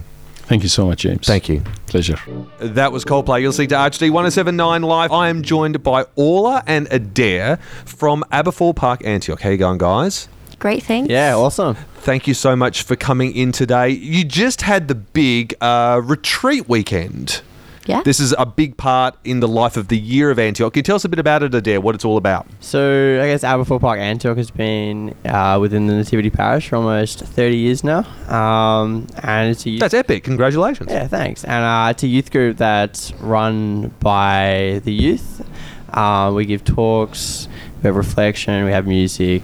Thank 0.47 0.63
you 0.63 0.69
so 0.69 0.87
much, 0.87 1.01
James. 1.01 1.27
Thank 1.27 1.49
you. 1.49 1.63
Pleasure. 1.87 2.19
That 2.59 2.93
was 2.93 3.05
Coldplay. 3.05 3.41
You'll 3.41 3.53
see 3.53 3.67
to 3.69 3.75
HD 3.75 4.11
1079 4.11 4.83
Live. 4.83 5.11
I 5.11 5.29
am 5.29 5.43
joined 5.43 5.83
by 5.83 6.05
Orla 6.17 6.63
and 6.67 6.87
Adair 6.91 7.57
from 7.87 8.25
Aberfoyle 8.31 8.77
Park, 8.77 9.01
Antioch. 9.05 9.41
How 9.41 9.51
you 9.51 9.57
going, 9.57 9.79
guys? 9.79 10.29
Great, 10.59 10.83
thanks. 10.83 11.11
Yeah, 11.11 11.35
awesome. 11.35 11.77
Thank 11.97 12.27
you 12.27 12.35
so 12.35 12.55
much 12.57 12.83
for 12.83 12.97
coming 12.97 13.35
in 13.35 13.53
today. 13.53 13.89
You 13.89 14.25
just 14.25 14.63
had 14.63 14.89
the 14.89 14.95
big 14.95 15.55
uh, 15.61 16.01
retreat 16.05 16.69
weekend. 16.69 17.41
Yeah. 17.87 18.03
This 18.03 18.18
is 18.20 18.35
a 18.38 18.47
big 18.47 18.77
part 18.77 19.14
in 19.25 19.40
the 19.40 19.49
life 19.49 19.77
of 19.77 19.88
the 19.88 19.99
year 19.99 20.31
of 20.31 20.38
Antioch. 20.38 20.73
Can 20.73 20.79
you 20.81 20.83
tell 20.85 20.97
us 20.97 21.05
a 21.05 21.09
bit 21.09 21.18
about 21.18 21.42
it, 21.42 21.55
Adair, 21.55 21.81
what 21.81 21.94
it's 21.94 22.05
all 22.05 22.16
about? 22.16 22.47
So 22.61 23.20
I 23.23 23.27
guess 23.27 23.42
Aberfoyle 23.44 23.81
Park 23.81 24.01
Antioch 24.01 24.37
has 24.38 24.51
been 24.51 25.14
uh, 25.27 25.59
within 25.61 25.87
the 25.87 25.94
Nativity 25.94 26.31
Parish 26.31 26.68
for 26.68 26.77
almost 26.77 27.20
30 27.20 27.57
years 27.57 27.85
now. 27.85 27.99
Um, 28.29 29.07
and 29.23 29.51
it's 29.51 29.66
a 29.66 29.70
youth- 29.70 29.81
That's 29.81 29.94
epic. 29.94 30.25
Congratulations. 30.25 30.90
yeah, 30.90 31.07
thanks. 31.07 31.44
And 31.44 31.62
uh, 31.64 31.90
it's 31.90 32.03
a 32.03 32.07
youth 32.09 32.31
group 32.31 32.57
that's 32.57 33.12
run 33.20 33.88
by 34.01 34.81
the 34.85 34.92
youth. 34.92 35.47
Uh, 35.92 36.33
we 36.35 36.44
give 36.47 36.64
talks, 36.64 37.49
we 37.83 37.87
have 37.88 37.97
reflection, 37.97 38.64
we 38.64 38.70
have 38.73 38.87
music. 38.87 39.42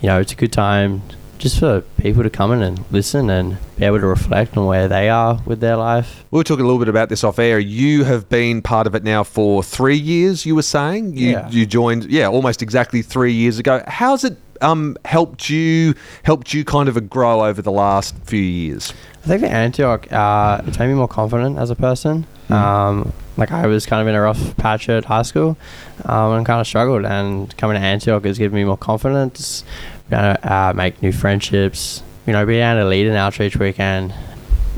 You 0.00 0.08
know, 0.08 0.20
it's 0.20 0.32
a 0.32 0.36
good 0.36 0.52
time 0.52 1.02
just 1.42 1.58
for 1.58 1.80
people 2.00 2.22
to 2.22 2.30
come 2.30 2.52
in 2.52 2.62
and 2.62 2.84
listen 2.92 3.28
and 3.28 3.56
be 3.76 3.84
able 3.84 3.98
to 3.98 4.06
reflect 4.06 4.56
on 4.56 4.64
where 4.64 4.86
they 4.86 5.08
are 5.08 5.40
with 5.44 5.58
their 5.58 5.74
life. 5.76 6.24
We 6.30 6.36
were 6.38 6.44
talking 6.44 6.64
a 6.64 6.66
little 6.68 6.78
bit 6.78 6.88
about 6.88 7.08
this 7.08 7.24
off 7.24 7.40
air. 7.40 7.58
You 7.58 8.04
have 8.04 8.28
been 8.28 8.62
part 8.62 8.86
of 8.86 8.94
it 8.94 9.02
now 9.02 9.24
for 9.24 9.60
three 9.64 9.96
years, 9.96 10.46
you 10.46 10.54
were 10.54 10.62
saying? 10.62 11.16
You, 11.16 11.30
Yeah. 11.30 11.50
you 11.50 11.66
joined, 11.66 12.04
yeah, 12.04 12.28
almost 12.28 12.62
exactly 12.62 13.02
three 13.02 13.32
years 13.32 13.58
ago. 13.58 13.82
How's 13.88 14.22
it 14.22 14.36
um, 14.60 14.96
helped 15.04 15.50
you 15.50 15.94
helped 16.22 16.54
you 16.54 16.64
kind 16.64 16.88
of 16.88 17.10
grow 17.10 17.44
over 17.44 17.60
the 17.60 17.72
last 17.72 18.14
few 18.22 18.40
years? 18.40 18.92
I 19.24 19.26
think 19.26 19.42
at 19.42 19.50
Antioch, 19.50 20.10
uh, 20.12 20.62
it's 20.64 20.78
made 20.78 20.86
me 20.88 20.94
more 20.94 21.08
confident 21.08 21.58
as 21.58 21.70
a 21.70 21.74
person. 21.76 22.24
Um, 22.50 23.12
like 23.36 23.50
I 23.50 23.66
was 23.66 23.86
kind 23.86 24.00
of 24.02 24.06
in 24.08 24.14
a 24.14 24.20
rough 24.20 24.56
patch 24.58 24.88
at 24.88 25.06
high 25.06 25.22
school, 25.22 25.56
um, 26.04 26.32
and 26.34 26.46
kind 26.46 26.60
of 26.60 26.66
struggled. 26.66 27.04
And 27.04 27.56
coming 27.56 27.76
to 27.76 27.82
Antioch 27.82 28.24
has 28.26 28.38
given 28.38 28.54
me 28.54 28.64
more 28.64 28.76
confidence. 28.76 29.64
You 30.12 30.18
know, 30.18 30.36
uh, 30.42 30.72
make 30.76 31.00
new 31.02 31.10
friendships. 31.10 32.02
You 32.26 32.34
know, 32.34 32.44
being 32.44 32.62
able 32.62 32.82
to 32.82 32.86
lead 32.86 33.06
an 33.06 33.16
outreach 33.16 33.56
weekend 33.56 34.12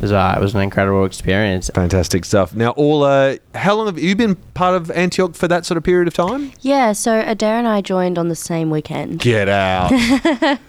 was 0.01 0.12
uh, 0.12 0.35
it 0.37 0.40
was 0.40 0.55
an 0.55 0.61
incredible 0.61 1.05
experience. 1.05 1.70
Fantastic 1.75 2.25
stuff. 2.25 2.55
Now, 2.55 2.70
Orla, 2.70 3.38
how 3.55 3.75
long 3.75 3.87
have 3.87 3.99
you 3.99 4.14
been 4.14 4.37
part 4.55 4.77
of 4.77 4.92
Antioch 4.92 5.35
for 5.35 5.49
that 5.49 5.66
sort 5.66 5.77
of 5.77 5.83
period 5.83 6.07
of 6.07 6.14
time? 6.14 6.53
Yeah, 6.61 6.92
so 6.92 7.20
Adair 7.27 7.59
and 7.59 7.66
I 7.66 7.81
joined 7.81 8.16
on 8.16 8.29
the 8.29 8.37
same 8.37 8.70
weekend. 8.70 9.18
Get 9.18 9.49
out. 9.49 9.90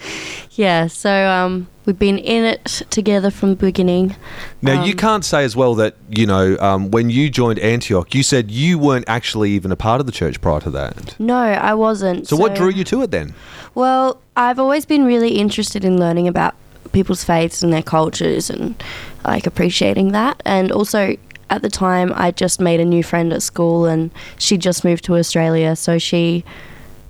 Yeah, 0.56 0.88
so 0.88 1.12
um, 1.28 1.68
we've 1.86 2.00
been 2.00 2.18
in 2.18 2.46
it 2.46 2.82
together 2.90 3.30
from 3.30 3.50
the 3.52 3.56
beginning. 3.58 4.16
now, 4.62 4.84
you 4.86 4.92
Um, 4.94 4.98
can't 4.98 5.26
say 5.26 5.44
as 5.44 5.54
well 5.56 5.76
that, 5.76 5.96
you 6.10 6.26
know, 6.26 6.58
um, 6.60 6.92
when 6.92 7.10
you 7.10 7.30
joined 7.30 7.60
Antioch, 7.60 8.16
you 8.16 8.24
said 8.24 8.50
you 8.52 8.80
weren't 8.80 9.06
actually 9.08 9.52
even 9.52 9.72
a 9.72 9.76
part 9.76 10.00
of 10.00 10.06
the 10.06 10.14
church 10.14 10.40
prior 10.40 10.62
to 10.62 10.70
that. 10.72 11.20
No, 11.20 11.36
I 11.38 11.74
wasn't. 11.74 12.28
So, 12.28 12.38
what 12.38 12.56
drew 12.56 12.70
you 12.70 12.86
to 12.86 13.02
it 13.02 13.12
then? 13.12 13.34
Well, 13.74 14.22
I've 14.38 14.58
always 14.60 14.86
been 14.86 15.04
really 15.06 15.38
interested 15.38 15.84
in 15.84 16.00
learning 16.00 16.28
about 16.30 16.56
people's 16.94 17.24
faiths 17.26 17.62
and 17.62 17.74
their 17.74 17.84
cultures 17.84 18.50
and 18.50 18.82
like 19.26 19.46
appreciating 19.46 20.14
that. 20.14 20.42
And 20.46 20.72
also, 20.72 21.18
at 21.50 21.62
the 21.62 21.70
time, 21.70 22.14
I 22.16 22.32
just 22.32 22.62
made 22.62 22.80
a 22.80 22.86
new 22.86 23.04
friend 23.04 23.34
at 23.34 23.44
school 23.44 23.86
and 23.86 24.10
she 24.38 24.58
just 24.58 24.86
moved 24.86 25.04
to 25.06 25.16
Australia. 25.18 25.76
So 25.76 25.98
she 25.98 26.46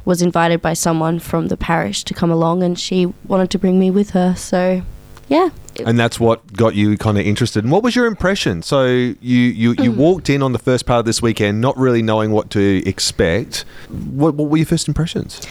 was 0.05 0.21
invited 0.21 0.61
by 0.61 0.73
someone 0.73 1.19
from 1.19 1.47
the 1.47 1.57
parish 1.57 2.03
to 2.05 2.13
come 2.13 2.31
along 2.31 2.63
and 2.63 2.79
she 2.79 3.07
wanted 3.27 3.49
to 3.51 3.59
bring 3.59 3.79
me 3.79 3.89
with 3.91 4.11
her. 4.11 4.35
So, 4.35 4.81
yeah. 5.27 5.49
And 5.85 5.99
that's 5.99 6.19
what 6.19 6.53
got 6.53 6.75
you 6.75 6.97
kind 6.97 7.17
of 7.17 7.25
interested. 7.25 7.63
And 7.65 7.71
what 7.73 7.83
was 7.83 7.95
your 7.95 8.05
impression? 8.05 8.61
So 8.61 8.85
you 8.85 9.15
you, 9.21 9.69
you 9.71 9.91
Mm. 9.91 9.95
walked 9.97 10.29
in 10.29 10.41
on 10.41 10.53
the 10.53 10.59
first 10.59 10.85
part 10.85 10.99
of 10.99 11.05
this 11.05 11.21
weekend, 11.21 11.59
not 11.59 11.75
really 11.77 12.01
knowing 12.01 12.31
what 12.31 12.49
to 12.51 12.81
expect. 12.87 13.65
What, 13.89 14.35
what 14.35 14.49
were 14.49 14.57
your 14.57 14.65
first 14.67 14.87
impressions? 14.87 15.41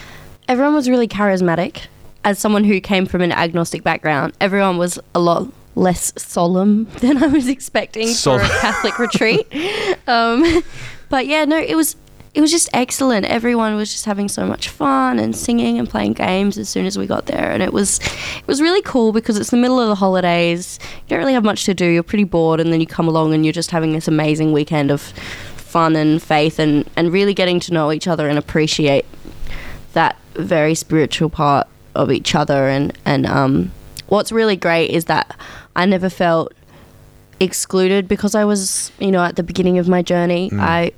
everyone 0.46 0.74
was 0.74 0.88
really 0.90 1.08
charismatic. 1.08 1.86
As 2.22 2.38
someone 2.38 2.64
who 2.64 2.78
came 2.80 3.06
from 3.06 3.22
an 3.22 3.32
agnostic 3.32 3.82
background, 3.82 4.34
everyone 4.40 4.76
was 4.78 4.98
a 5.14 5.18
lot 5.20 5.48
less 5.74 6.12
solemn 6.16 6.84
than 7.00 7.22
I 7.22 7.26
was 7.28 7.48
expecting 7.48 8.08
Sol- 8.08 8.38
for 8.38 8.44
a 8.44 8.48
Catholic 8.60 8.98
retreat. 8.98 9.46
Um, 10.06 10.62
but 11.08 11.26
yeah, 11.26 11.46
no, 11.46 11.56
it 11.58 11.74
was 11.76 11.96
it 12.34 12.40
was 12.40 12.50
just 12.50 12.68
excellent. 12.72 13.26
Everyone 13.26 13.76
was 13.76 13.92
just 13.92 14.04
having 14.04 14.28
so 14.28 14.44
much 14.44 14.68
fun 14.68 15.20
and 15.20 15.36
singing 15.36 15.78
and 15.78 15.88
playing 15.88 16.14
games 16.14 16.58
as 16.58 16.68
soon 16.68 16.84
as 16.84 16.98
we 16.98 17.06
got 17.06 17.26
there, 17.26 17.52
and 17.52 17.62
it 17.62 17.72
was 17.72 18.00
it 18.00 18.46
was 18.46 18.60
really 18.60 18.82
cool 18.82 19.12
because 19.12 19.38
it's 19.38 19.50
the 19.50 19.56
middle 19.56 19.80
of 19.80 19.88
the 19.88 19.94
holidays. 19.94 20.78
You 20.82 21.10
don't 21.10 21.20
really 21.20 21.32
have 21.32 21.44
much 21.44 21.64
to 21.66 21.74
do. 21.74 21.86
You're 21.86 22.02
pretty 22.02 22.24
bored, 22.24 22.58
and 22.60 22.72
then 22.72 22.80
you 22.80 22.86
come 22.86 23.06
along 23.06 23.34
and 23.34 23.46
you're 23.46 23.52
just 23.52 23.70
having 23.70 23.92
this 23.92 24.08
amazing 24.08 24.52
weekend 24.52 24.90
of 24.90 25.00
fun 25.00 25.96
and 25.96 26.22
faith 26.22 26.58
and, 26.58 26.88
and 26.96 27.12
really 27.12 27.34
getting 27.34 27.58
to 27.58 27.72
know 27.72 27.90
each 27.90 28.06
other 28.06 28.28
and 28.28 28.38
appreciate 28.38 29.04
that 29.92 30.16
very 30.34 30.74
spiritual 30.74 31.28
part 31.30 31.66
of 31.94 32.10
each 32.12 32.34
other 32.34 32.68
and 32.68 32.96
and 33.04 33.26
um, 33.26 33.72
what's 34.08 34.32
really 34.32 34.56
great 34.56 34.90
is 34.90 35.06
that 35.06 35.36
I 35.76 35.86
never 35.86 36.08
felt 36.08 36.52
excluded 37.40 38.06
because 38.08 38.34
I 38.34 38.44
was 38.44 38.92
you 38.98 39.10
know 39.10 39.22
at 39.22 39.36
the 39.36 39.42
beginning 39.42 39.78
of 39.78 39.88
my 39.88 40.02
journey 40.02 40.50
I 40.54 40.92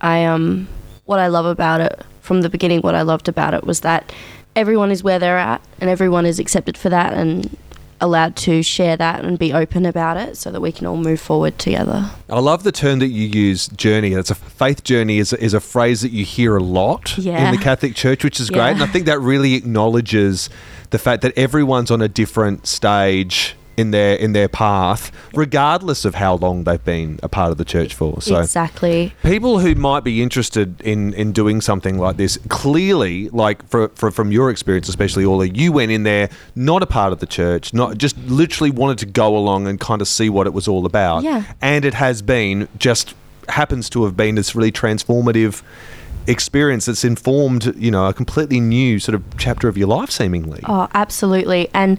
I 0.00 0.24
um 0.24 0.66
what 1.06 1.18
I 1.18 1.28
love 1.28 1.46
about 1.46 1.80
it 1.80 2.02
from 2.20 2.42
the 2.42 2.48
beginning 2.50 2.80
what 2.80 2.94
I 2.94 3.02
loved 3.02 3.28
about 3.28 3.54
it 3.54 3.64
was 3.64 3.80
that 3.80 4.12
everyone 4.54 4.90
is 4.90 5.02
where 5.02 5.18
they're 5.18 5.38
at 5.38 5.62
and 5.80 5.88
everyone 5.88 6.26
is 6.26 6.38
accepted 6.38 6.76
for 6.76 6.88
that 6.90 7.14
and 7.14 7.56
allowed 8.00 8.36
to 8.36 8.62
share 8.62 8.96
that 8.96 9.24
and 9.24 9.38
be 9.38 9.52
open 9.54 9.86
about 9.86 10.16
it 10.18 10.36
so 10.36 10.50
that 10.50 10.60
we 10.60 10.70
can 10.70 10.86
all 10.86 10.98
move 10.98 11.18
forward 11.20 11.58
together. 11.58 12.10
I 12.28 12.40
love 12.40 12.62
the 12.62 12.72
term 12.72 12.98
that 12.98 13.06
you 13.06 13.26
use, 13.26 13.68
journey. 13.68 14.12
It's 14.12 14.30
a 14.30 14.34
faith 14.34 14.84
journey 14.84 15.18
is, 15.18 15.32
is 15.32 15.54
a 15.54 15.60
phrase 15.60 16.02
that 16.02 16.10
you 16.12 16.24
hear 16.24 16.56
a 16.56 16.62
lot 16.62 17.16
Yeah. 17.16 17.48
in 17.48 17.56
the 17.56 17.62
Catholic 17.62 17.94
Church, 17.94 18.22
which 18.22 18.38
is 18.38 18.50
great. 18.50 18.72
And 18.72 18.82
I 18.82 18.86
think 18.86 19.06
that 19.06 19.18
really 19.20 19.54
acknowledges 19.54 20.50
the 20.90 20.98
fact 20.98 21.22
that 21.22 21.36
everyone's 21.38 21.90
on 21.90 22.02
a 22.02 22.08
different 22.08 22.66
stage 22.66 23.56
in 23.76 23.90
their 23.90 24.16
in 24.16 24.32
their 24.32 24.48
path, 24.48 25.12
regardless 25.34 26.04
of 26.04 26.14
how 26.14 26.34
long 26.36 26.64
they've 26.64 26.84
been 26.84 27.20
a 27.22 27.28
part 27.28 27.50
of 27.50 27.58
the 27.58 27.64
church 27.64 27.94
for. 27.94 28.20
So 28.22 28.38
exactly. 28.38 29.12
people 29.22 29.58
who 29.58 29.74
might 29.74 30.04
be 30.04 30.22
interested 30.22 30.80
in 30.80 31.12
in 31.14 31.32
doing 31.32 31.60
something 31.60 31.98
like 31.98 32.16
this 32.16 32.38
clearly 32.48 33.28
like 33.30 33.66
for, 33.68 33.88
for 33.90 34.10
from 34.10 34.32
your 34.32 34.50
experience 34.50 34.88
especially 34.88 35.24
Orla 35.24 35.46
you 35.46 35.72
went 35.72 35.90
in 35.92 36.02
there 36.04 36.28
not 36.54 36.82
a 36.82 36.86
part 36.86 37.12
of 37.12 37.18
the 37.20 37.26
church 37.26 37.72
not 37.74 37.98
just 37.98 38.16
literally 38.26 38.70
wanted 38.70 38.98
to 38.98 39.06
go 39.06 39.36
along 39.36 39.66
and 39.66 39.78
kind 39.78 40.00
of 40.00 40.08
see 40.08 40.28
what 40.28 40.46
it 40.46 40.52
was 40.52 40.66
all 40.68 40.86
about 40.86 41.22
Yeah. 41.22 41.44
and 41.60 41.84
it 41.84 41.94
has 41.94 42.22
been 42.22 42.68
just 42.78 43.14
happens 43.48 43.88
to 43.90 44.04
have 44.04 44.16
been 44.16 44.34
this 44.34 44.54
really 44.54 44.72
transformative 44.72 45.62
experience 46.28 46.86
that's 46.86 47.04
informed 47.04 47.72
you 47.76 47.90
know 47.90 48.06
a 48.06 48.12
completely 48.12 48.58
new 48.60 48.98
sort 48.98 49.14
of 49.14 49.22
chapter 49.38 49.68
of 49.68 49.76
your 49.78 49.86
life 49.88 50.10
seemingly 50.10 50.60
Oh, 50.64 50.88
absolutely. 50.94 51.68
And 51.72 51.98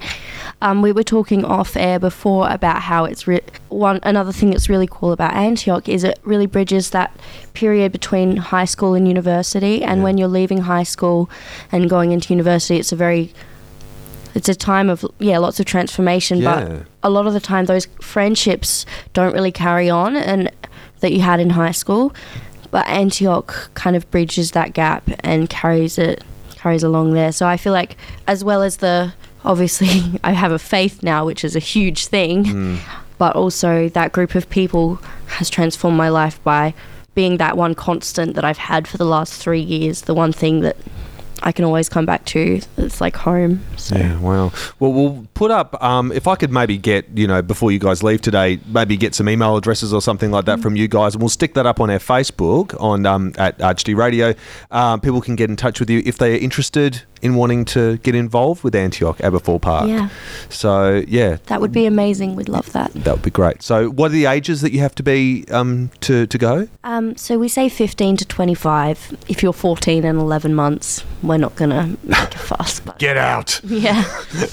um, 0.61 0.81
we 0.81 0.91
were 0.91 1.03
talking 1.03 1.45
off 1.45 1.77
air 1.77 1.99
before 1.99 2.49
about 2.49 2.81
how 2.81 3.05
it's 3.05 3.27
re- 3.27 3.41
one 3.69 3.99
another 4.03 4.31
thing 4.33 4.49
that's 4.51 4.67
really 4.69 4.87
cool 4.89 5.11
about 5.11 5.33
Antioch 5.33 5.87
is 5.87 6.03
it 6.03 6.19
really 6.23 6.45
bridges 6.45 6.89
that 6.89 7.15
period 7.53 7.91
between 7.91 8.37
high 8.37 8.65
school 8.65 8.93
and 8.95 9.07
university. 9.07 9.83
And 9.83 9.99
Yeah. 9.99 10.03
when 10.03 10.17
you're 10.17 10.27
leaving 10.27 10.59
high 10.61 10.83
school 10.83 11.29
and 11.71 11.89
going 11.89 12.11
into 12.11 12.33
university, 12.33 12.77
it's 12.77 12.91
a 12.91 12.95
very 12.97 13.33
it's 14.35 14.49
a 14.49 14.55
time 14.55 14.89
of 14.89 15.05
yeah 15.19 15.37
lots 15.37 15.59
of 15.59 15.65
transformation 15.65 16.39
Yeah. 16.39 16.65
but 16.67 16.85
a 17.03 17.09
lot 17.09 17.27
of 17.27 17.33
the 17.33 17.39
time 17.39 17.65
those 17.65 17.87
friendships 18.01 18.85
don't 19.13 19.33
really 19.33 19.51
carry 19.51 19.89
on 19.89 20.15
and 20.15 20.51
that 20.99 21.11
you 21.11 21.21
had 21.21 21.39
in 21.39 21.51
high 21.51 21.71
school 21.71 22.13
but 22.71 22.87
antioch 22.87 23.69
kind 23.73 23.95
of 23.95 24.09
bridges 24.11 24.51
that 24.51 24.73
gap 24.73 25.09
and 25.21 25.49
carries 25.49 25.97
it 25.97 26.23
carries 26.51 26.83
along 26.83 27.13
there. 27.13 27.31
So 27.31 27.47
i 27.47 27.55
feel 27.55 27.73
like 27.73 27.95
as 28.27 28.43
well 28.43 28.63
as 28.63 28.77
the 28.77 29.13
obviously 29.45 30.19
i 30.23 30.31
have 30.31 30.51
a 30.51 30.59
faith 30.59 31.03
now 31.03 31.25
which 31.25 31.43
is 31.43 31.55
a 31.55 31.59
huge 31.59 32.07
thing 32.07 32.45
hmm. 32.45 32.75
but 33.17 33.35
also 33.35 33.89
that 33.89 34.11
group 34.11 34.35
of 34.35 34.49
people 34.49 34.95
has 35.27 35.49
transformed 35.49 35.97
my 35.97 36.09
life 36.09 36.43
by 36.43 36.73
being 37.15 37.37
that 37.37 37.55
one 37.55 37.75
constant 37.75 38.35
that 38.35 38.43
i've 38.43 38.57
had 38.57 38.87
for 38.87 38.97
the 38.97 39.05
last 39.05 39.33
three 39.41 39.61
years 39.61 40.01
the 40.01 40.13
one 40.13 40.33
thing 40.33 40.61
that 40.61 40.75
I 41.47 41.53
can 41.53 41.63
always 41.63 41.87
come 41.87 42.05
back 42.05 42.25
to. 42.25 42.59
It's 42.75 42.99
like 42.99 43.15
home. 43.15 43.63
So. 43.77 43.95
Yeah, 43.95 44.19
wow. 44.19 44.51
Well, 44.81 44.91
we'll 44.91 45.27
put 45.33 45.49
up, 45.49 45.81
um, 45.81 46.11
if 46.11 46.27
I 46.27 46.35
could 46.35 46.51
maybe 46.51 46.77
get, 46.77 47.07
you 47.15 47.25
know, 47.25 47.41
before 47.41 47.71
you 47.71 47.79
guys 47.79 48.03
leave 48.03 48.19
today, 48.19 48.59
maybe 48.67 48.97
get 48.97 49.15
some 49.15 49.29
email 49.29 49.55
addresses 49.55 49.93
or 49.93 50.01
something 50.01 50.29
like 50.29 50.43
that 50.43 50.59
from 50.59 50.75
you 50.75 50.89
guys, 50.89 51.13
and 51.13 51.21
we'll 51.21 51.29
stick 51.29 51.53
that 51.53 51.65
up 51.65 51.79
on 51.79 51.89
our 51.89 51.99
Facebook 51.99 52.77
on 52.81 53.05
um, 53.05 53.31
at 53.37 53.57
HD 53.59 53.95
Radio. 53.95 54.33
Um, 54.71 54.99
people 54.99 55.21
can 55.21 55.37
get 55.37 55.49
in 55.49 55.55
touch 55.55 55.79
with 55.79 55.89
you 55.89 56.03
if 56.05 56.17
they 56.17 56.35
are 56.35 56.37
interested 56.37 57.03
in 57.21 57.35
wanting 57.35 57.65
to 57.65 57.97
get 57.97 58.15
involved 58.15 58.63
with 58.63 58.75
Antioch 58.75 59.17
Aberfoyle 59.19 59.61
Park. 59.61 59.87
Yeah, 59.87 60.09
So, 60.49 61.03
yeah, 61.07 61.37
that 61.47 61.61
would 61.61 61.71
be 61.71 61.85
amazing. 61.85 62.35
We'd 62.35 62.49
love 62.49 62.71
that. 62.73 62.93
that 62.93 63.13
would 63.15 63.23
be 63.23 63.31
great. 63.31 63.61
So, 63.63 63.89
what 63.89 64.11
are 64.11 64.13
the 64.13 64.25
ages 64.27 64.61
that 64.61 64.71
you 64.71 64.79
have 64.79 64.95
to 64.95 65.03
be 65.03 65.45
um, 65.51 65.89
to, 66.01 66.27
to 66.27 66.37
go? 66.37 66.67
Um, 66.83 67.15
so 67.17 67.37
we 67.39 67.47
say 67.47 67.69
15 67.69 68.17
to 68.17 68.25
25. 68.25 69.17
If 69.27 69.41
you're 69.43 69.53
14 69.53 70.05
and 70.05 70.19
11 70.19 70.53
months, 70.53 71.03
we're 71.23 71.37
not 71.37 71.55
gonna 71.55 71.95
make 72.03 72.35
a 72.35 72.37
fuss. 72.37 72.79
But 72.87 72.99
Get 72.99 73.17
out. 73.17 73.59
yeah, 73.63 74.03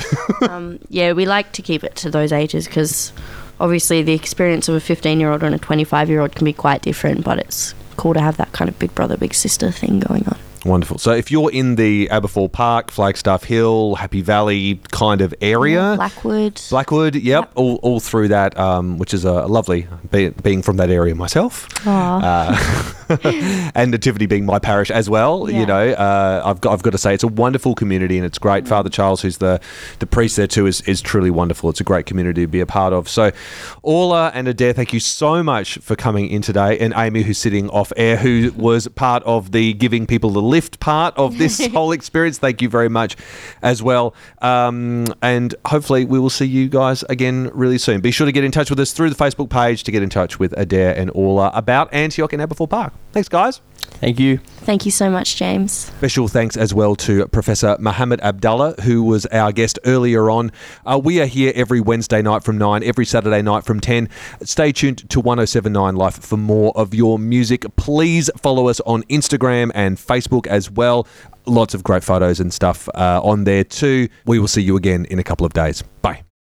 um, 0.49 0.79
yeah, 0.89 1.13
we 1.13 1.27
like 1.27 1.53
to 1.53 1.63
keep 1.63 1.85
it 1.85 1.95
to 1.97 2.11
those 2.11 2.33
ages 2.33 2.67
because 2.67 3.13
obviously 3.61 4.03
the 4.03 4.13
experience 4.15 4.69
of 4.69 4.75
a 4.75 4.81
15 4.81 5.21
year 5.21 5.31
old 5.31 5.43
and 5.43 5.55
a 5.55 5.59
25 5.59 6.09
year 6.09 6.21
old 6.21 6.35
can 6.35 6.45
be 6.45 6.53
quite 6.53 6.83
different. 6.83 7.25
But 7.25 7.39
it's 7.39 7.75
cool 7.97 8.15
to 8.15 8.21
have 8.21 8.37
that 8.39 8.53
kind 8.53 8.69
of 8.69 8.79
big 8.79 8.95
brother, 8.95 9.17
big 9.17 9.35
sister 9.35 9.71
thing 9.71 10.01
going 10.01 10.27
on. 10.27 10.39
Wonderful. 10.65 10.99
So, 10.99 11.13
if 11.13 11.31
you're 11.31 11.51
in 11.51 11.77
the 11.77 12.09
Aberfoyle 12.09 12.51
Park, 12.51 12.91
Flagstaff 12.91 13.45
Hill, 13.45 13.97
Happy 13.97 14.23
Valley 14.23 14.81
kind 14.91 15.21
of 15.21 15.35
area, 15.41 15.95
Blackwood. 15.97 16.61
Blackwood, 16.71 17.15
yep, 17.15 17.45
Yep. 17.45 17.53
All, 17.57 17.77
all 17.83 18.01
through 18.01 18.29
that, 18.29 18.57
um, 18.59 18.99
which 18.99 19.13
is 19.13 19.25
a 19.25 19.47
lovely, 19.47 19.87
be, 20.11 20.31
being 20.31 20.63
from 20.63 20.77
that 20.79 20.91
area 20.91 21.15
myself, 21.15 21.69
uh, 21.87 22.57
and 23.75 23.91
Nativity 23.91 24.27
being 24.27 24.47
my 24.47 24.59
parish 24.59 24.91
as 24.91 25.11
well. 25.11 25.51
You 25.51 25.67
know, 25.67 25.91
uh, 25.91 26.43
I've 26.45 26.61
got 26.61 26.73
I've 26.73 26.83
got 26.83 26.91
to 26.91 26.99
say 26.99 27.13
it's 27.13 27.25
a 27.25 27.29
wonderful 27.29 27.75
community 27.75 28.17
and 28.17 28.25
it's 28.25 28.39
great. 28.39 28.67
Father 28.67 28.89
Charles, 28.89 29.21
who's 29.21 29.39
the 29.39 29.61
the 29.99 30.07
priest 30.07 30.37
there 30.37 30.47
too, 30.47 30.67
is 30.67 30.81
is 30.83 31.01
truly 31.03 31.31
wonderful. 31.31 31.71
It's 31.71 31.81
a 31.81 31.85
great 31.85 32.07
community 32.07 32.43
to 32.43 32.47
be 32.47 32.61
a 32.61 32.67
part 32.67 32.93
of. 32.93 33.09
So, 33.09 33.33
Orla 33.83 34.31
and 34.35 34.49
Adair, 34.49 34.73
thank 34.73 34.93
you 34.93 35.01
so 35.01 35.43
much 35.43 35.79
for 35.79 35.97
coming 35.97 36.29
in 36.29 36.41
today, 36.43 36.79
and 36.79 36.95
Amy, 36.97 37.23
who's 37.23 37.39
sitting 37.39 37.69
off 37.71 37.93
air, 37.97 38.17
who 38.17 38.53
was 38.57 38.89
part 38.89 39.23
of 39.25 39.53
the 39.53 39.75
giving 39.75 40.07
people 40.07 40.31
the 40.31 40.43
lift 40.55 40.79
part 40.79 41.13
of 41.17 41.37
this 41.37 41.67
whole 41.73 41.91
experience. 41.91 42.39
Thank 42.39 42.63
you 42.63 42.69
very 42.69 42.89
much 42.89 43.17
as 43.63 43.83
well. 43.83 44.15
Um, 44.41 45.07
and 45.21 45.55
hopefully, 45.67 46.05
we 46.05 46.19
will 46.21 46.31
see 46.31 46.47
you 46.47 46.69
guys 46.69 47.03
again 47.09 47.51
really 47.53 47.79
soon. 47.79 48.01
Be 48.01 48.13
sure 48.13 48.25
to 48.25 48.33
get 48.33 48.45
in 48.45 48.53
touch 48.53 48.71
with 48.71 48.79
us 48.79 48.93
through 48.93 49.11
the 49.11 49.17
Facebook 49.17 49.51
page 49.51 49.83
to 49.85 49.91
get 49.91 50.03
in 50.03 50.11
touch 50.11 50.39
with 50.39 50.55
Adair 50.57 50.97
and 50.97 51.11
Orla 51.15 51.51
about 51.55 51.93
Antioch 51.93 52.33
and 52.33 52.41
Aberfoyle 52.41 52.71
Park. 52.71 52.93
Thanks, 53.13 53.29
guys. 53.29 53.61
Thank 54.01 54.21
you. 54.21 54.41
Thank 54.65 54.87
you 54.87 54.91
so 54.91 55.11
much, 55.11 55.37
James. 55.37 55.73
Special 55.73 56.27
thanks 56.27 56.57
as 56.57 56.73
well 56.73 56.97
to 56.97 57.29
Professor 57.29 57.77
Mohammed 57.79 58.23
Abdullah, 58.23 58.75
who 58.83 59.03
was 59.03 59.27
our 59.27 59.53
guest 59.53 59.79
earlier 59.85 60.31
on. 60.31 60.53
Uh, 60.87 60.99
we 61.03 61.21
are 61.21 61.27
here 61.27 61.53
every 61.55 61.83
Wednesday 61.83 62.23
night 62.23 62.43
from 62.43 62.57
9, 62.57 62.83
every 62.83 63.05
Saturday 63.05 63.43
night 63.43 63.65
from 63.65 63.79
10. 63.79 64.09
Stay 64.43 64.73
tuned 64.73 65.09
to 65.11 65.21
1079 65.21 65.97
Life 65.97 66.19
for 66.19 66.39
more 66.39 66.73
of 66.77 66.95
your 66.95 67.19
music. 67.19 67.67
Please 67.77 68.31
follow 68.39 68.69
us 68.69 68.81
on 68.87 69.03
Instagram 69.05 69.71
and 69.75 69.99
Facebook 69.99 70.47
as 70.47 70.71
well. 70.71 71.07
Lots 71.45 71.75
of 71.75 71.85
great 71.85 72.03
photos 72.03 72.41
and 72.41 72.51
stuff 72.51 72.89
uh, 72.95 73.21
on 73.23 73.45
there 73.45 73.65
too. 73.65 74.09
We 74.25 74.39
will 74.39 74.49
see 74.49 74.63
you 74.63 74.77
again 74.79 75.05
in 75.11 75.19
a 75.19 75.25
couple 75.25 75.45
of 75.45 75.53
days. 75.53 75.83
Bye. 76.01 76.25